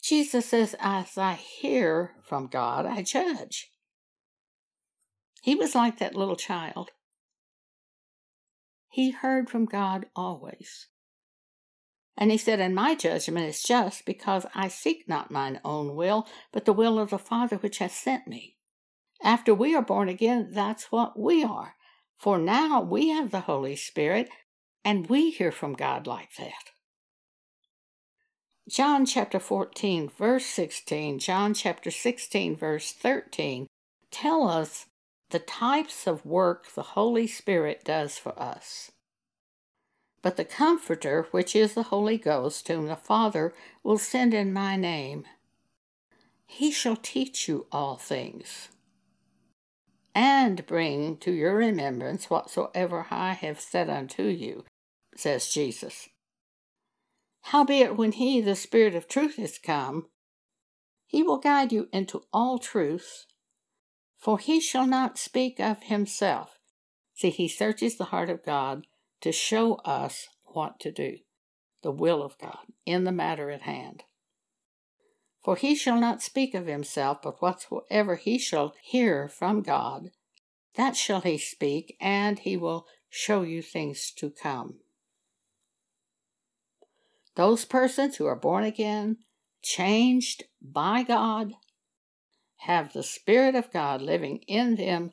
Jesus 0.00 0.46
says, 0.46 0.76
As 0.78 1.18
I 1.18 1.32
hear 1.32 2.12
from 2.22 2.46
God, 2.46 2.86
I 2.86 3.02
judge. 3.02 3.72
He 5.42 5.56
was 5.56 5.74
like 5.74 5.98
that 5.98 6.14
little 6.14 6.36
child. 6.36 6.90
He 8.88 9.10
heard 9.10 9.50
from 9.50 9.64
God 9.64 10.06
always. 10.14 10.86
And 12.16 12.30
he 12.30 12.38
said, 12.38 12.60
And 12.60 12.72
my 12.72 12.94
judgment 12.94 13.48
is 13.48 13.64
just, 13.64 14.06
because 14.06 14.46
I 14.54 14.68
seek 14.68 15.08
not 15.08 15.32
mine 15.32 15.60
own 15.64 15.96
will, 15.96 16.28
but 16.52 16.66
the 16.66 16.72
will 16.72 17.00
of 17.00 17.10
the 17.10 17.18
Father 17.18 17.56
which 17.56 17.78
hath 17.78 17.96
sent 17.96 18.28
me. 18.28 18.54
After 19.22 19.54
we 19.54 19.74
are 19.74 19.82
born 19.82 20.08
again, 20.08 20.48
that's 20.50 20.90
what 20.90 21.18
we 21.18 21.44
are. 21.44 21.76
For 22.16 22.38
now 22.38 22.80
we 22.80 23.08
have 23.08 23.30
the 23.30 23.40
Holy 23.40 23.76
Spirit, 23.76 24.28
and 24.84 25.08
we 25.08 25.30
hear 25.30 25.52
from 25.52 25.74
God 25.74 26.06
like 26.06 26.36
that. 26.36 26.70
John 28.68 29.04
chapter 29.04 29.40
14, 29.40 30.08
verse 30.08 30.46
16, 30.46 31.18
John 31.18 31.54
chapter 31.54 31.90
16, 31.90 32.56
verse 32.56 32.92
13 32.92 33.66
tell 34.10 34.48
us 34.48 34.86
the 35.30 35.38
types 35.38 36.06
of 36.06 36.26
work 36.26 36.72
the 36.74 36.82
Holy 36.82 37.26
Spirit 37.26 37.84
does 37.84 38.18
for 38.18 38.38
us. 38.40 38.90
But 40.22 40.36
the 40.36 40.44
Comforter, 40.44 41.28
which 41.30 41.56
is 41.56 41.74
the 41.74 41.84
Holy 41.84 42.18
Ghost, 42.18 42.68
whom 42.68 42.86
the 42.86 42.96
Father 42.96 43.54
will 43.82 43.98
send 43.98 44.34
in 44.34 44.52
my 44.52 44.76
name, 44.76 45.24
he 46.46 46.70
shall 46.70 46.96
teach 46.96 47.48
you 47.48 47.66
all 47.72 47.96
things, 47.96 48.68
and 50.14 50.66
bring 50.66 51.16
to 51.18 51.32
your 51.32 51.54
remembrance 51.54 52.28
whatsoever 52.28 53.06
I 53.10 53.32
have 53.32 53.60
said 53.60 53.88
unto 53.88 54.24
you, 54.24 54.64
says 55.16 55.48
Jesus. 55.48 56.08
Howbeit, 57.42 57.96
when 57.96 58.12
he, 58.12 58.40
the 58.40 58.56
Spirit 58.56 58.94
of 58.94 59.08
truth, 59.08 59.38
is 59.38 59.58
come, 59.58 60.06
he 61.06 61.22
will 61.22 61.38
guide 61.38 61.72
you 61.72 61.88
into 61.92 62.22
all 62.32 62.58
truth, 62.58 63.24
for 64.18 64.38
he 64.38 64.60
shall 64.60 64.86
not 64.86 65.18
speak 65.18 65.58
of 65.58 65.84
himself. 65.84 66.58
See, 67.14 67.30
he 67.30 67.48
searches 67.48 67.96
the 67.96 68.06
heart 68.06 68.30
of 68.30 68.44
God 68.44 68.86
to 69.20 69.32
show 69.32 69.74
us 69.76 70.28
what 70.44 70.78
to 70.80 70.92
do, 70.92 71.18
the 71.82 71.90
will 71.90 72.22
of 72.22 72.38
God, 72.38 72.66
in 72.86 73.04
the 73.04 73.12
matter 73.12 73.50
at 73.50 73.62
hand. 73.62 74.04
For 75.42 75.56
he 75.56 75.74
shall 75.74 75.98
not 75.98 76.22
speak 76.22 76.54
of 76.54 76.66
himself, 76.66 77.22
but 77.22 77.40
whatsoever 77.40 78.16
he 78.16 78.38
shall 78.38 78.74
hear 78.82 79.28
from 79.28 79.62
God, 79.62 80.10
that 80.74 80.96
shall 80.96 81.22
he 81.22 81.38
speak, 81.38 81.96
and 82.00 82.38
he 82.38 82.56
will 82.56 82.86
show 83.08 83.42
you 83.42 83.62
things 83.62 84.10
to 84.16 84.30
come. 84.30 84.80
Those 87.36 87.64
persons 87.64 88.16
who 88.16 88.26
are 88.26 88.36
born 88.36 88.64
again, 88.64 89.18
changed 89.62 90.44
by 90.60 91.02
God, 91.02 91.54
have 92.58 92.92
the 92.92 93.02
Spirit 93.02 93.54
of 93.54 93.72
God 93.72 94.02
living 94.02 94.40
in 94.46 94.76
them 94.76 95.12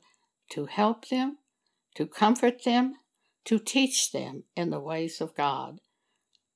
to 0.49 0.65
help 0.65 1.07
them, 1.07 1.37
to 1.95 2.05
comfort 2.05 2.63
them, 2.65 2.95
to 3.45 3.59
teach 3.59 4.11
them 4.11 4.43
in 4.57 4.71
the 4.71 4.79
ways 4.79 5.21
of 5.21 5.35
God, 5.35 5.79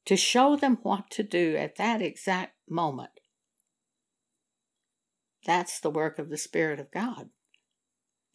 to 0.05 0.17
show 0.17 0.57
them 0.57 0.79
what 0.84 1.10
to 1.12 1.23
do 1.23 1.55
at 1.55 1.77
that 1.77 2.01
exact 2.01 2.55
moment. 2.69 3.20
That's 5.45 5.80
the 5.80 5.89
work 5.89 6.19
of 6.19 6.30
the 6.30 6.38
Spirit 6.38 6.80
of 6.80 6.91
God. 6.91 7.30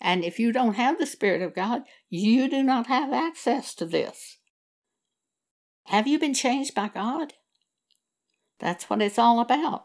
And 0.00 0.24
if 0.24 0.38
you 0.38 0.52
don't 0.52 0.74
have 0.74 0.98
the 0.98 1.06
Spirit 1.06 1.42
of 1.42 1.54
God, 1.54 1.82
you 2.08 2.48
do 2.48 2.62
not 2.62 2.86
have 2.88 3.12
access 3.12 3.74
to 3.76 3.86
this. 3.86 4.38
Have 5.84 6.06
you 6.06 6.18
been 6.18 6.34
changed 6.34 6.74
by 6.74 6.88
God? 6.88 7.34
That's 8.58 8.90
what 8.90 9.02
it's 9.02 9.18
all 9.18 9.40
about. 9.40 9.84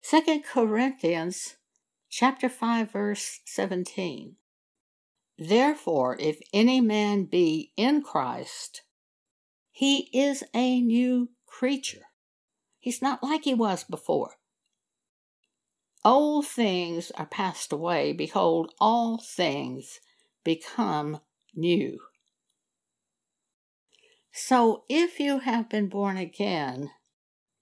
Second 0.00 0.44
Corinthians 0.44 1.56
chapter 2.10 2.48
5 2.48 2.90
verse 2.90 3.40
17. 3.46 4.36
Therefore, 5.38 6.16
if 6.20 6.40
any 6.52 6.80
man 6.80 7.24
be 7.24 7.72
in 7.76 8.02
Christ, 8.02 8.82
he 9.70 10.10
is 10.12 10.44
a 10.54 10.80
new 10.80 11.30
creature. 11.46 12.06
He's 12.78 13.00
not 13.00 13.22
like 13.22 13.44
he 13.44 13.54
was 13.54 13.84
before. 13.84 14.34
Old 16.04 16.46
things 16.46 17.12
are 17.12 17.26
passed 17.26 17.72
away. 17.72 18.12
Behold, 18.12 18.72
all 18.80 19.18
things 19.18 20.00
become 20.44 21.20
new. 21.54 22.00
So, 24.32 24.84
if 24.88 25.20
you 25.20 25.40
have 25.40 25.68
been 25.68 25.88
born 25.88 26.16
again, 26.16 26.90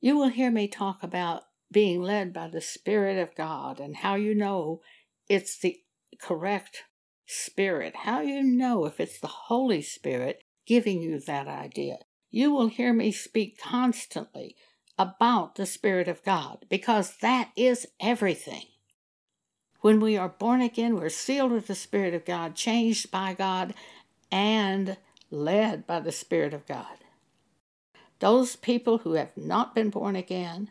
you 0.01 0.17
will 0.17 0.29
hear 0.29 0.51
me 0.51 0.69
talk 0.69 1.03
about 1.03 1.43
being 1.71 2.01
led 2.01 2.33
by 2.33 2.49
the 2.49 2.61
Spirit 2.61 3.19
of 3.19 3.35
God 3.35 3.81
and 3.81 3.97
how 3.97 4.15
you 4.15 4.35
know 4.35 4.81
it's 5.29 5.59
the 5.59 5.79
correct 6.21 6.85
Spirit, 7.27 7.95
how 7.95 8.21
you 8.21 8.43
know 8.43 8.87
if 8.87 8.99
it's 8.99 9.21
the 9.21 9.27
Holy 9.27 9.83
Spirit 9.83 10.43
giving 10.67 11.03
you 11.03 11.21
that 11.21 11.47
idea. 11.47 11.99
You 12.31 12.53
will 12.53 12.69
hear 12.69 12.93
me 12.93 13.13
speak 13.13 13.59
constantly 13.61 14.57
about 15.01 15.55
the 15.55 15.65
Spirit 15.65 16.09
of 16.09 16.23
God 16.25 16.67
because 16.69 17.17
that 17.23 17.53
is 17.57 17.87
everything. 17.99 18.67
When 19.81 19.99
we 19.99 20.19
are 20.19 20.29
born 20.29 20.61
again, 20.61 20.97
we're 20.97 21.09
sealed 21.09 21.53
with 21.53 21.69
the 21.69 21.75
Spirit 21.75 22.13
of 22.13 22.27
God, 22.27 22.55
changed 22.55 23.11
by 23.11 23.33
God, 23.33 23.73
and 24.31 24.99
led 25.31 25.87
by 25.87 26.01
the 26.01 26.13
Spirit 26.13 26.53
of 26.53 26.67
God. 26.67 26.99
Those 28.19 28.57
people 28.57 28.99
who 28.99 29.15
have 29.15 29.35
not 29.39 29.75
been 29.75 29.89
born 29.89 30.17
again 30.17 30.71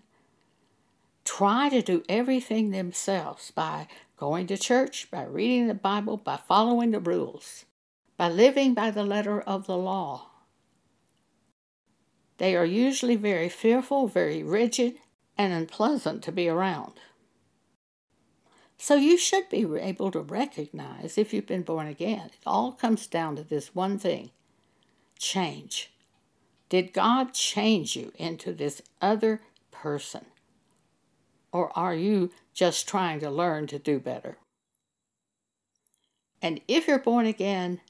try 1.26 1.70
to 1.70 1.82
do 1.82 2.04
everything 2.08 2.70
themselves 2.70 3.50
by 3.50 3.88
going 4.16 4.46
to 4.46 4.58
church, 4.58 5.10
by 5.10 5.24
reading 5.24 5.68
the 5.68 5.74
Bible, 5.74 6.18
by 6.18 6.38
following 6.38 6.92
the 6.92 7.00
rules, 7.00 7.66
by 8.16 8.30
living 8.30 8.76
by 8.76 8.92
the 8.92 9.04
letter 9.04 9.42
of 9.42 9.66
the 9.66 9.78
law. 9.78 10.29
They 12.40 12.56
are 12.56 12.66
usually 12.66 13.18
very 13.18 13.50
fearful, 13.50 14.08
very 14.08 14.42
rigid, 14.42 14.96
and 15.38 15.54
unpleasant 15.54 16.24
to 16.24 16.32
be 16.32 16.48
around. 16.50 16.94
So 18.78 18.96
you 18.96 19.18
should 19.18 19.50
be 19.50 19.68
able 19.78 20.10
to 20.12 20.22
recognize 20.22 21.18
if 21.18 21.34
you've 21.34 21.46
been 21.46 21.64
born 21.64 21.86
again. 21.86 22.28
It 22.28 22.40
all 22.46 22.72
comes 22.72 23.08
down 23.08 23.36
to 23.36 23.44
this 23.44 23.76
one 23.76 24.00
thing 24.00 24.32
change. 25.18 25.92
Did 26.70 26.94
God 26.94 27.34
change 27.34 27.98
you 27.98 28.14
into 28.16 28.54
this 28.54 28.82
other 29.02 29.42
person? 29.70 30.26
Or 31.52 31.78
are 31.78 31.96
you 31.96 32.32
just 32.54 32.88
trying 32.88 33.20
to 33.20 33.30
learn 33.30 33.68
to 33.68 33.80
do 33.80 34.00
better? 34.00 34.38
And 36.42 36.62
if 36.70 36.88
you're 36.88 37.00
born 37.00 37.26
again, 37.26 37.82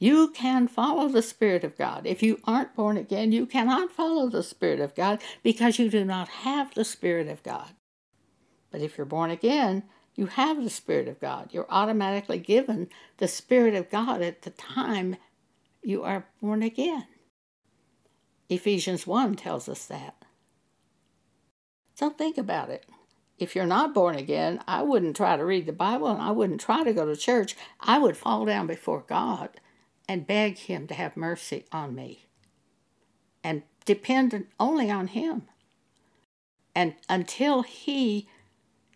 you 0.00 0.30
can 0.30 0.66
follow 0.66 1.08
the 1.08 1.20
Spirit 1.20 1.62
of 1.62 1.76
God. 1.76 2.06
If 2.06 2.22
you 2.22 2.40
aren't 2.44 2.74
born 2.74 2.96
again, 2.96 3.32
you 3.32 3.44
cannot 3.44 3.92
follow 3.92 4.30
the 4.30 4.42
Spirit 4.42 4.80
of 4.80 4.94
God 4.94 5.22
because 5.42 5.78
you 5.78 5.90
do 5.90 6.06
not 6.06 6.28
have 6.28 6.74
the 6.74 6.86
Spirit 6.86 7.28
of 7.28 7.42
God. 7.42 7.74
But 8.70 8.80
if 8.80 8.96
you're 8.96 9.04
born 9.04 9.30
again, 9.30 9.82
you 10.14 10.26
have 10.26 10.64
the 10.64 10.70
Spirit 10.70 11.06
of 11.06 11.20
God. 11.20 11.50
You're 11.52 11.66
automatically 11.68 12.38
given 12.38 12.88
the 13.18 13.28
Spirit 13.28 13.74
of 13.74 13.90
God 13.90 14.22
at 14.22 14.40
the 14.40 14.50
time 14.50 15.16
you 15.82 16.02
are 16.02 16.26
born 16.40 16.62
again. 16.62 17.06
Ephesians 18.48 19.06
1 19.06 19.36
tells 19.36 19.68
us 19.68 19.84
that. 19.84 20.24
So 21.94 22.08
think 22.08 22.38
about 22.38 22.70
it. 22.70 22.86
If 23.38 23.54
you're 23.54 23.66
not 23.66 23.92
born 23.92 24.16
again, 24.16 24.60
I 24.66 24.80
wouldn't 24.80 25.16
try 25.16 25.36
to 25.36 25.44
read 25.44 25.66
the 25.66 25.72
Bible 25.72 26.08
and 26.08 26.22
I 26.22 26.30
wouldn't 26.30 26.60
try 26.62 26.84
to 26.84 26.92
go 26.94 27.04
to 27.04 27.16
church. 27.16 27.54
I 27.80 27.98
would 27.98 28.16
fall 28.16 28.46
down 28.46 28.66
before 28.66 29.04
God 29.06 29.50
and 30.10 30.26
beg 30.26 30.58
Him 30.58 30.88
to 30.88 30.94
have 30.94 31.16
mercy 31.16 31.64
on 31.70 31.94
me 31.94 32.26
and 33.44 33.62
depend 33.84 34.44
only 34.58 34.90
on 34.90 35.06
Him. 35.06 35.42
And 36.74 36.94
until 37.08 37.62
He 37.62 38.26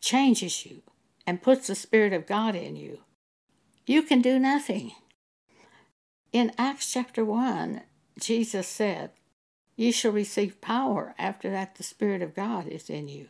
changes 0.01 0.67
you 0.67 0.83
and 1.25 1.41
puts 1.41 1.69
the 1.69 1.77
Spirit 1.77 2.13
of 2.13 2.27
God 2.27 2.57
in 2.57 2.75
you, 2.75 2.99
you 3.87 4.03
can 4.03 4.23
do 4.23 4.41
nothing. 4.41 4.91
In 6.33 6.51
Acts 6.59 6.93
chapter 6.93 7.25
1, 7.25 7.83
Jesus 8.19 8.67
said, 8.67 9.13
You 9.77 9.93
shall 9.93 10.11
receive 10.11 10.61
power 10.61 11.15
after 11.17 11.49
that 11.49 11.77
the 11.77 11.85
Spirit 11.85 12.23
of 12.23 12.35
God 12.35 12.67
is 12.67 12.91
in 12.91 13.07
you, 13.07 13.29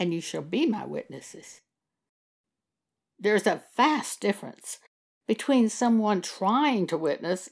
and 0.00 0.12
you 0.12 0.20
shall 0.20 0.42
be 0.42 0.66
my 0.66 0.84
witnesses. 0.84 1.60
There's 3.20 3.46
a 3.46 3.62
vast 3.76 4.20
difference 4.20 4.80
between 5.28 5.68
someone 5.68 6.22
trying 6.22 6.86
to 6.88 6.98
witness 6.98 7.50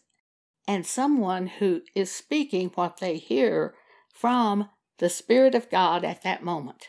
and 0.67 0.85
someone 0.85 1.47
who 1.47 1.83
is 1.95 2.11
speaking 2.11 2.73
what 2.75 2.99
they 2.99 3.19
hear 3.19 3.75
from 4.12 4.69
the 4.99 5.11
Spirit 5.11 5.55
of 5.55 5.71
God 5.71 6.03
at 6.03 6.23
that 6.23 6.43
moment. 6.43 6.89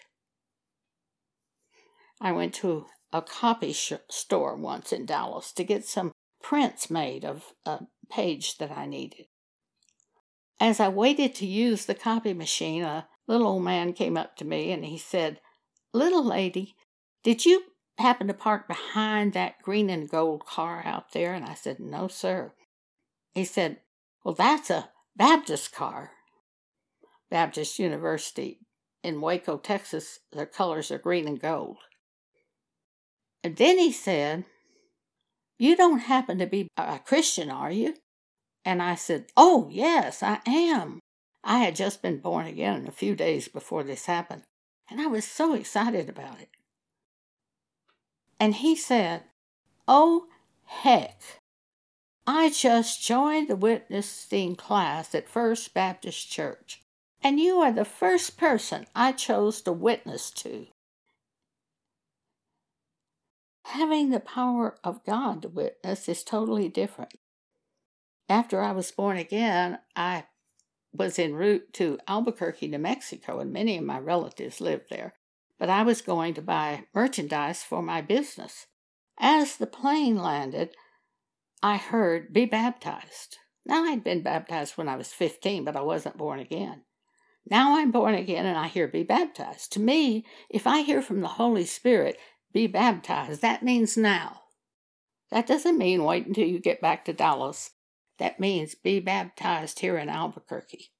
I 2.20 2.32
went 2.32 2.56
to 2.56 2.88
a 3.14 3.22
copy 3.22 3.74
sh- 3.74 3.94
store 4.10 4.56
once 4.56 4.92
in 4.92 5.06
Dallas 5.06 5.52
to 5.54 5.64
get 5.64 5.86
some 5.86 6.14
prints 6.42 6.90
made 6.90 7.26
of 7.26 7.54
a 7.66 7.82
page 8.10 8.58
that 8.58 8.72
I 8.72 8.86
needed. 8.86 9.26
As 10.60 10.80
I 10.80 10.88
waited 10.88 11.36
to 11.36 11.46
use 11.46 11.86
the 11.86 11.94
copy 11.94 12.34
machine, 12.34 12.84
a 12.84 13.08
little 13.28 13.46
old 13.46 13.64
man 13.64 13.94
came 13.94 14.18
up 14.18 14.38
to 14.38 14.46
me 14.46 14.72
and 14.72 14.86
he 14.86 14.98
said, 14.98 15.42
Little 15.94 16.24
lady, 16.24 16.76
did 17.24 17.46
you 17.46 17.64
happened 18.00 18.30
to 18.30 18.34
park 18.34 18.68
behind 18.68 19.34
that 19.34 19.62
green 19.62 19.90
and 19.90 20.10
gold 20.10 20.46
car 20.46 20.82
out 20.86 21.12
there? 21.14 21.34
And 21.34 21.46
I 21.46 21.54
said, 21.54 21.80
No, 21.80 22.08
sir. 22.08 22.54
He 23.34 23.44
said, 23.44 23.82
Well, 24.24 24.36
that's 24.36 24.70
a 24.70 24.90
Baylor 25.18 25.58
car. 25.74 26.12
Baylor 27.30 27.64
University 27.78 28.60
in 29.04 29.22
Waco, 29.22 29.58
Texas, 29.58 30.20
their 30.32 30.46
colors 30.46 30.92
are 30.92 30.98
green 30.98 31.28
and 31.28 31.40
gold. 31.40 31.78
And 33.44 33.56
then 33.56 33.78
he 33.78 33.92
said, 33.92 34.46
You 35.58 35.76
don't 35.76 36.00
happen 36.00 36.38
to 36.40 36.46
be 36.46 36.68
a 36.78 37.00
Christian, 37.00 37.50
are 37.50 37.72
you? 37.72 37.96
And 38.66 38.82
I 38.82 38.96
said, 38.96 39.28
Oh, 39.38 39.70
yes, 39.72 40.22
I 40.22 40.40
am. 40.46 41.00
I 41.44 41.60
had 41.60 41.76
just 41.78 42.02
been 42.02 42.20
born 42.20 42.46
again 42.46 42.86
a 42.88 42.92
few 42.92 43.16
days 43.16 43.48
before 43.48 43.84
this 43.84 44.06
happened, 44.08 44.44
and 44.90 45.00
I 45.00 45.08
was 45.08 45.24
so 45.24 45.54
excited 45.54 46.10
about 46.10 46.42
it. 46.42 46.50
And 48.40 48.56
he 48.56 48.76
said, 48.76 49.24
Oh, 49.88 50.28
heck. 50.66 51.22
I 52.26 52.50
just 52.50 53.02
joined 53.02 53.48
the 53.48 53.56
witnessing 53.56 54.56
class 54.56 55.16
at 55.16 55.30
First 55.30 55.74
Baptist 55.74 56.30
Church, 56.30 56.84
and 57.24 57.40
you 57.40 57.62
are 57.62 57.72
the 57.72 57.86
first 57.86 58.38
person 58.38 58.86
I 58.94 59.14
chose 59.14 59.62
to 59.62 59.72
witness 59.72 60.30
to. 60.32 60.68
Having 63.66 64.10
the 64.10 64.20
power 64.20 64.78
of 64.84 65.04
God 65.06 65.42
to 65.44 65.48
witness 65.48 66.10
is 66.10 66.24
totally 66.24 66.68
different. 66.68 67.14
After 68.30 68.62
I 68.62 68.74
was 68.74 68.92
born 68.92 69.18
again, 69.18 69.80
I 69.96 70.26
was 70.94 71.18
en 71.18 71.34
route 71.34 71.72
to 71.74 72.00
Albuquerque, 72.08 72.68
New 72.68 72.78
Mexico, 72.78 73.40
and 73.40 73.54
many 73.54 73.78
of 73.78 73.86
my 73.86 74.00
relatives 74.00 74.60
lived 74.60 74.90
there 74.90 75.14
but 75.60 75.70
I 75.70 75.84
was 75.84 76.02
going 76.02 76.34
to 76.36 76.42
buy 76.42 76.86
merchandise 76.94 77.64
for 77.64 77.82
my 77.82 78.02
business. 78.02 78.68
As 79.20 79.58
the 79.58 79.68
plane 79.68 80.18
landed, 80.18 80.76
I 81.64 81.78
heard, 81.78 82.34
Be 82.34 82.46
baptized. 82.46 83.38
Now, 83.66 83.84
I'd 83.84 84.04
been 84.04 84.22
baptized 84.22 84.78
when 84.78 84.88
I 84.88 84.96
was 84.96 85.14
15, 85.14 85.66
but 85.66 85.76
I 85.76 85.82
wasn't 85.82 86.18
born 86.18 86.40
again. 86.40 86.84
Now 87.50 87.78
I'm 87.78 87.92
born 87.92 88.14
again 88.14 88.46
and 88.46 88.58
I 88.58 88.68
hear, 88.68 88.88
Be 88.88 89.04
baptized. 89.04 89.72
To 89.74 89.80
me, 89.80 90.26
if 90.50 90.68
I 90.68 90.82
hear 90.82 91.02
from 91.02 91.22
the 91.22 91.28
Holy 91.28 91.66
Spirit, 91.66 92.18
Be 92.54 92.68
baptized, 92.68 93.42
that 93.42 93.64
means 93.64 93.98
now. 93.98 94.42
That 95.32 95.48
doesn't 95.48 95.78
mean 95.78 96.04
wait 96.04 96.26
until 96.26 96.48
you 96.48 96.60
get 96.60 96.82
back 96.82 97.06
to 97.06 97.14
Dallas. 97.14 97.72
That 98.18 98.40
means 98.40 98.76
be 98.76 99.00
baptized 99.00 99.80
here 99.80 99.98
in 99.98 100.10
Albuquerque. 100.10 100.92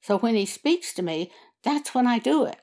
So 0.00 0.18
when 0.18 0.34
he 0.34 0.46
speaks 0.46 0.92
to 0.94 1.02
me, 1.02 1.30
that's 1.62 1.94
when 1.94 2.06
I 2.06 2.18
do 2.18 2.44
it. 2.44 2.58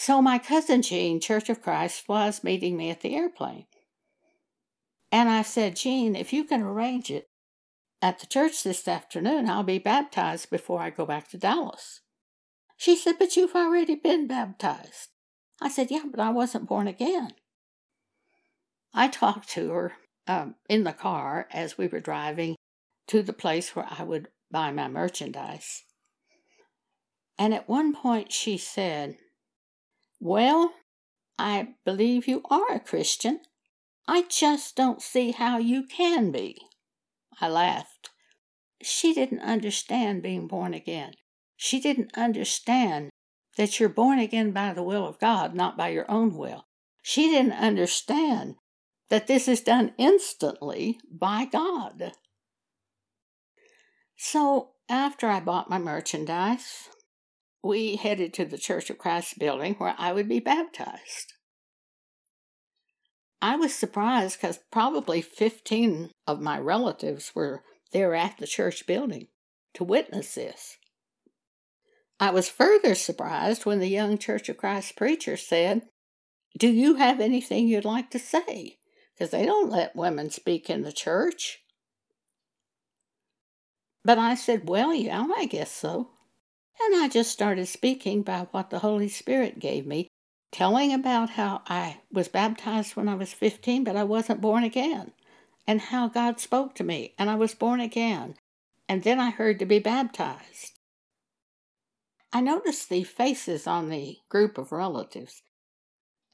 So 0.00 0.22
my 0.22 0.38
cousin 0.38 0.80
Jean, 0.80 1.20
Church 1.20 1.50
of 1.50 1.60
Christ, 1.60 2.08
was 2.08 2.42
meeting 2.42 2.74
me 2.74 2.88
at 2.88 3.02
the 3.02 3.14
airplane. 3.14 3.66
And 5.12 5.28
I 5.28 5.42
said, 5.42 5.76
Jean, 5.76 6.16
if 6.16 6.32
you 6.32 6.44
can 6.44 6.62
arrange 6.62 7.10
it, 7.10 7.28
at 8.02 8.18
the 8.18 8.26
church 8.26 8.62
this 8.62 8.88
afternoon. 8.88 9.48
I'll 9.48 9.62
be 9.62 9.78
baptized 9.78 10.48
before 10.48 10.80
I 10.80 10.88
go 10.88 11.04
back 11.04 11.28
to 11.28 11.36
Dallas. 11.36 12.00
She 12.78 12.96
said, 12.96 13.16
But 13.18 13.36
you've 13.36 13.54
already 13.54 13.94
been 13.94 14.26
baptized. 14.26 15.08
I 15.60 15.68
said, 15.68 15.90
Yeah, 15.90 16.04
but 16.10 16.18
I 16.18 16.30
wasn't 16.30 16.66
born 16.66 16.88
again. 16.88 17.34
I 18.94 19.08
talked 19.08 19.50
to 19.50 19.70
her 19.70 19.92
um, 20.26 20.54
in 20.68 20.84
the 20.84 20.92
car 20.92 21.46
as 21.52 21.76
we 21.76 21.86
were 21.88 22.00
driving 22.00 22.56
to 23.08 23.22
the 23.22 23.32
place 23.32 23.76
where 23.76 23.86
I 23.90 24.02
would 24.02 24.28
buy 24.50 24.72
my 24.72 24.88
merchandise. 24.88 25.84
And 27.38 27.52
at 27.54 27.68
one 27.68 27.94
point 27.94 28.32
she 28.32 28.56
said, 28.56 29.18
Well, 30.20 30.74
I 31.38 31.68
believe 31.84 32.28
you 32.28 32.42
are 32.50 32.72
a 32.72 32.80
Christian. 32.80 33.40
I 34.06 34.24
just 34.28 34.76
don't 34.76 35.00
see 35.00 35.32
how 35.32 35.56
you 35.56 35.84
can 35.86 36.30
be. 36.30 36.58
I 37.40 37.48
laughed. 37.48 38.10
She 38.82 39.14
didn't 39.14 39.40
understand 39.40 40.22
being 40.22 40.46
born 40.46 40.74
again. 40.74 41.12
She 41.56 41.80
didn't 41.80 42.16
understand 42.16 43.10
that 43.56 43.80
you're 43.80 43.88
born 43.88 44.18
again 44.18 44.52
by 44.52 44.74
the 44.74 44.82
will 44.82 45.06
of 45.06 45.18
God, 45.18 45.54
not 45.54 45.76
by 45.76 45.88
your 45.88 46.10
own 46.10 46.36
will. 46.36 46.66
She 47.02 47.30
didn't 47.30 47.52
understand 47.52 48.56
that 49.08 49.26
this 49.26 49.48
is 49.48 49.60
done 49.60 49.92
instantly 49.96 50.98
by 51.10 51.46
God. 51.46 52.12
So 54.16 54.72
after 54.88 55.28
I 55.28 55.40
bought 55.40 55.70
my 55.70 55.78
merchandise, 55.78 56.88
we 57.62 57.96
headed 57.96 58.32
to 58.34 58.44
the 58.44 58.58
Church 58.58 58.90
of 58.90 58.98
Christ 58.98 59.38
building 59.38 59.74
where 59.74 59.94
I 59.98 60.12
would 60.12 60.28
be 60.28 60.40
baptized. 60.40 61.34
I 63.42 63.56
was 63.56 63.74
surprised 63.74 64.40
because 64.40 64.60
probably 64.70 65.22
15 65.22 66.10
of 66.26 66.40
my 66.40 66.58
relatives 66.58 67.32
were 67.34 67.62
there 67.92 68.14
at 68.14 68.38
the 68.38 68.46
church 68.46 68.86
building 68.86 69.28
to 69.74 69.84
witness 69.84 70.34
this. 70.34 70.76
I 72.18 72.30
was 72.30 72.50
further 72.50 72.94
surprised 72.94 73.64
when 73.64 73.78
the 73.78 73.88
young 73.88 74.18
Church 74.18 74.48
of 74.50 74.58
Christ 74.58 74.94
preacher 74.94 75.38
said, 75.38 75.82
Do 76.58 76.68
you 76.68 76.96
have 76.96 77.18
anything 77.18 77.66
you'd 77.66 77.86
like 77.86 78.10
to 78.10 78.18
say? 78.18 78.78
Because 79.14 79.30
they 79.30 79.46
don't 79.46 79.70
let 79.70 79.96
women 79.96 80.28
speak 80.30 80.68
in 80.68 80.82
the 80.82 80.92
church. 80.92 81.60
But 84.04 84.18
I 84.18 84.34
said, 84.34 84.68
Well, 84.68 84.94
yeah, 84.94 85.26
I 85.36 85.46
guess 85.46 85.72
so. 85.72 86.10
And 86.82 86.96
I 86.96 87.08
just 87.08 87.30
started 87.30 87.66
speaking 87.66 88.22
by 88.22 88.48
what 88.52 88.70
the 88.70 88.78
Holy 88.78 89.08
Spirit 89.08 89.58
gave 89.58 89.86
me, 89.86 90.08
telling 90.50 90.92
about 90.92 91.30
how 91.30 91.62
I 91.66 92.00
was 92.10 92.28
baptized 92.28 92.96
when 92.96 93.08
I 93.08 93.14
was 93.14 93.32
15, 93.34 93.84
but 93.84 93.96
I 93.96 94.04
wasn't 94.04 94.40
born 94.40 94.64
again, 94.64 95.12
and 95.66 95.80
how 95.80 96.08
God 96.08 96.40
spoke 96.40 96.74
to 96.76 96.84
me, 96.84 97.14
and 97.18 97.28
I 97.28 97.34
was 97.34 97.54
born 97.54 97.80
again, 97.80 98.34
and 98.88 99.02
then 99.02 99.20
I 99.20 99.30
heard 99.30 99.58
to 99.58 99.66
be 99.66 99.78
baptized. 99.78 100.78
I 102.32 102.40
noticed 102.40 102.88
the 102.88 103.04
faces 103.04 103.66
on 103.66 103.88
the 103.88 104.18
group 104.28 104.56
of 104.56 104.72
relatives. 104.72 105.42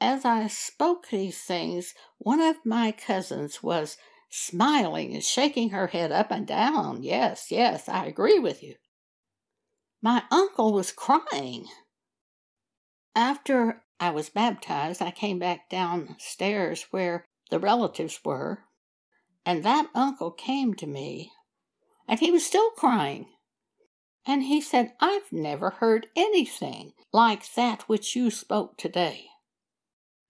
As 0.00 0.24
I 0.24 0.46
spoke 0.46 1.09
these 1.09 1.40
things, 1.40 1.94
one 2.18 2.40
of 2.40 2.64
my 2.64 2.92
cousins 2.92 3.62
was 3.62 3.96
smiling 4.30 5.14
and 5.14 5.24
shaking 5.24 5.70
her 5.70 5.88
head 5.88 6.12
up 6.12 6.30
and 6.30 6.46
down. 6.46 7.02
Yes, 7.02 7.50
yes, 7.50 7.88
I 7.88 8.06
agree 8.06 8.38
with 8.38 8.62
you. 8.62 8.76
My 10.06 10.22
uncle 10.30 10.72
was 10.72 10.92
crying. 10.92 11.66
After 13.16 13.82
I 13.98 14.10
was 14.10 14.30
baptized, 14.30 15.02
I 15.02 15.10
came 15.10 15.40
back 15.40 15.68
downstairs 15.68 16.86
where 16.92 17.26
the 17.50 17.58
relatives 17.58 18.20
were, 18.24 18.60
and 19.44 19.64
that 19.64 19.90
uncle 19.96 20.30
came 20.30 20.74
to 20.74 20.86
me, 20.86 21.32
and 22.06 22.20
he 22.20 22.30
was 22.30 22.46
still 22.46 22.70
crying. 22.70 23.26
And 24.24 24.44
he 24.44 24.60
said, 24.60 24.92
I've 25.00 25.32
never 25.32 25.70
heard 25.70 26.06
anything 26.14 26.92
like 27.12 27.54
that 27.54 27.88
which 27.88 28.14
you 28.14 28.30
spoke 28.30 28.78
today. 28.78 29.26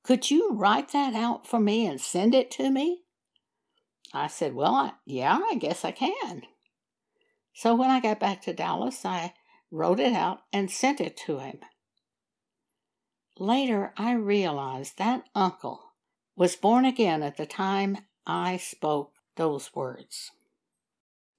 Could 0.02 0.30
you 0.30 0.52
write 0.52 0.92
that 0.92 1.12
out 1.12 1.46
for 1.46 1.60
me 1.60 1.84
and 1.84 2.00
send 2.00 2.34
it 2.34 2.50
to 2.52 2.70
me? 2.70 3.02
I 4.14 4.28
said, 4.28 4.54
Well, 4.54 4.74
I, 4.74 4.92
yeah, 5.04 5.38
I 5.50 5.56
guess 5.56 5.84
I 5.84 5.90
can. 5.90 6.44
So 7.52 7.74
when 7.74 7.90
I 7.90 8.00
got 8.00 8.18
back 8.18 8.40
to 8.42 8.54
Dallas, 8.54 9.04
I 9.04 9.34
wrote 9.70 10.00
it 10.00 10.12
out 10.12 10.40
and 10.52 10.70
sent 10.70 11.00
it 11.00 11.16
to 11.16 11.38
him. 11.38 11.60
Later, 13.38 13.92
I 13.96 14.12
realized 14.12 14.98
that 14.98 15.24
uncle 15.34 15.92
was 16.36 16.56
born 16.56 16.84
again 16.84 17.22
at 17.22 17.36
the 17.36 17.46
time 17.46 17.98
I 18.26 18.56
spoke 18.56 19.12
those 19.36 19.74
words. 19.74 20.30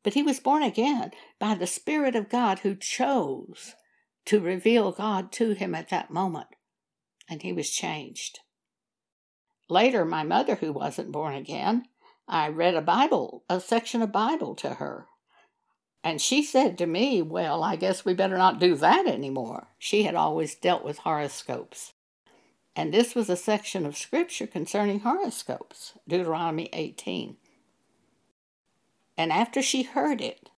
But 0.03 0.13
he 0.13 0.23
was 0.23 0.39
born 0.39 0.63
again 0.63 1.11
by 1.39 1.55
the 1.55 1.67
Spirit 1.67 2.15
of 2.15 2.29
God 2.29 2.59
who 2.59 2.75
chose 2.75 3.75
to 4.25 4.39
reveal 4.39 4.91
God 4.91 5.31
to 5.33 5.51
him 5.51 5.73
at 5.73 5.89
that 5.89 6.11
moment, 6.11 6.47
and 7.29 7.41
he 7.41 7.51
was 7.51 7.69
changed. 7.69 8.39
Later, 9.69 10.05
my 10.05 10.23
mother, 10.23 10.55
who 10.55 10.71
wasn't 10.71 11.11
born 11.11 11.33
again, 11.33 11.85
I 12.27 12.49
read 12.49 12.75
a 12.75 12.81
Bible, 12.81 13.43
a 13.49 13.59
section 13.59 14.01
of 14.01 14.11
Bible 14.11 14.55
to 14.55 14.75
her. 14.75 15.07
And 16.07 16.21
she 16.21 16.41
said 16.41 16.77
to 16.77 16.85
me, 16.85 17.21
Well, 17.21 17.61
I 17.61 17.75
guess 17.75 18.05
we 18.05 18.13
better 18.13 18.37
not 18.37 18.61
do 18.61 18.77
that 18.77 19.07
anymore. 19.07 19.67
She 19.77 20.03
had 20.03 20.15
always 20.15 20.55
dealt 20.55 20.85
with 20.85 20.99
horoscopes. 20.99 21.91
And 22.77 22.93
this 22.93 23.13
was 23.13 23.29
a 23.29 23.35
section 23.35 23.85
of 23.85 23.97
scripture 23.97 24.47
concerning 24.47 25.01
horoscopes, 25.01 25.95
Deuteronomy 26.07 26.69
18. 26.71 27.35
And 29.17 29.33
after 29.33 29.61
she 29.61 29.83
heard 29.83 30.21
it, 30.21 30.49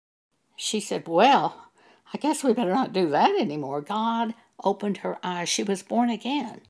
she 0.55 0.79
said, 0.79 1.07
Well, 1.07 1.71
I 2.13 2.19
guess 2.19 2.43
we 2.43 2.53
better 2.53 2.75
not 2.75 2.93
do 2.93 3.09
that 3.09 3.35
anymore. 3.35 3.81
God 3.81 4.35
opened 4.63 4.97
her 4.97 5.17
eyes. 5.23 5.49
She 5.49 5.63
was 5.63 5.81
born 5.81 6.11
again. 6.11 6.61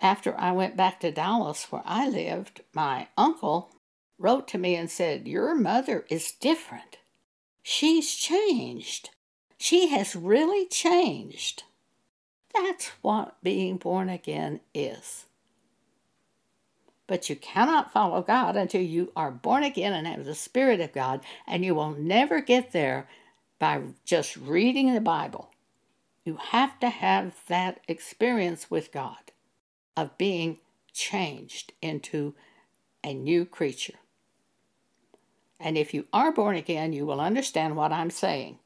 After 0.00 0.34
I 0.40 0.52
went 0.52 0.78
back 0.78 0.98
to 1.00 1.12
Dallas, 1.12 1.66
where 1.70 1.82
I 1.84 2.08
lived, 2.08 2.62
my 2.72 3.08
uncle 3.18 3.70
wrote 4.18 4.48
to 4.48 4.58
me 4.58 4.76
and 4.76 4.90
said, 4.90 5.28
Your 5.28 5.54
mother 5.54 6.06
is 6.08 6.32
different. 6.32 6.96
She's 7.68 8.14
changed. 8.14 9.10
She 9.58 9.88
has 9.88 10.14
really 10.14 10.66
changed. 10.66 11.64
That's 12.54 12.92
what 13.02 13.42
being 13.42 13.76
born 13.76 14.08
again 14.08 14.60
is. 14.72 15.24
But 17.08 17.28
you 17.28 17.34
cannot 17.34 17.92
follow 17.92 18.22
God 18.22 18.54
until 18.54 18.82
you 18.82 19.10
are 19.16 19.32
born 19.32 19.64
again 19.64 19.92
and 19.92 20.06
have 20.06 20.24
the 20.24 20.36
Spirit 20.36 20.78
of 20.78 20.92
God, 20.92 21.22
and 21.44 21.64
you 21.64 21.74
will 21.74 21.90
never 21.90 22.40
get 22.40 22.70
there 22.70 23.08
by 23.58 23.82
just 24.04 24.36
reading 24.36 24.94
the 24.94 25.00
Bible. 25.00 25.50
You 26.24 26.36
have 26.36 26.78
to 26.78 26.88
have 26.88 27.34
that 27.48 27.80
experience 27.88 28.70
with 28.70 28.92
God 28.92 29.32
of 29.96 30.16
being 30.16 30.58
changed 30.92 31.72
into 31.82 32.36
a 33.02 33.12
new 33.12 33.44
creature. 33.44 33.98
And 35.58 35.78
if 35.78 35.94
you 35.94 36.06
are 36.12 36.32
born 36.32 36.56
again, 36.56 36.92
you 36.92 37.06
will 37.06 37.20
understand 37.20 37.76
what 37.76 37.92
I'm 37.92 38.10
saying. 38.10 38.58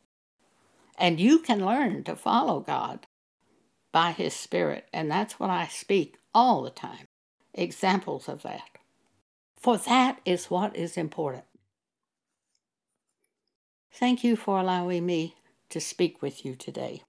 And 0.98 1.20
you 1.20 1.38
can 1.38 1.64
learn 1.64 2.04
to 2.04 2.16
follow 2.16 2.60
God 2.60 3.06
by 3.92 4.12
His 4.12 4.34
Spirit. 4.34 4.88
And 4.92 5.10
that's 5.10 5.38
what 5.38 5.50
I 5.50 5.66
speak 5.66 6.16
all 6.34 6.62
the 6.62 6.70
time 6.70 7.06
examples 7.54 8.28
of 8.28 8.42
that. 8.42 8.62
For 9.56 9.76
that 9.76 10.20
is 10.24 10.46
what 10.46 10.76
is 10.76 10.96
important. 10.96 11.44
Thank 13.92 14.22
you 14.22 14.36
for 14.36 14.58
allowing 14.58 15.04
me 15.04 15.34
to 15.70 15.80
speak 15.80 16.22
with 16.22 16.44
you 16.44 16.54
today. 16.54 17.02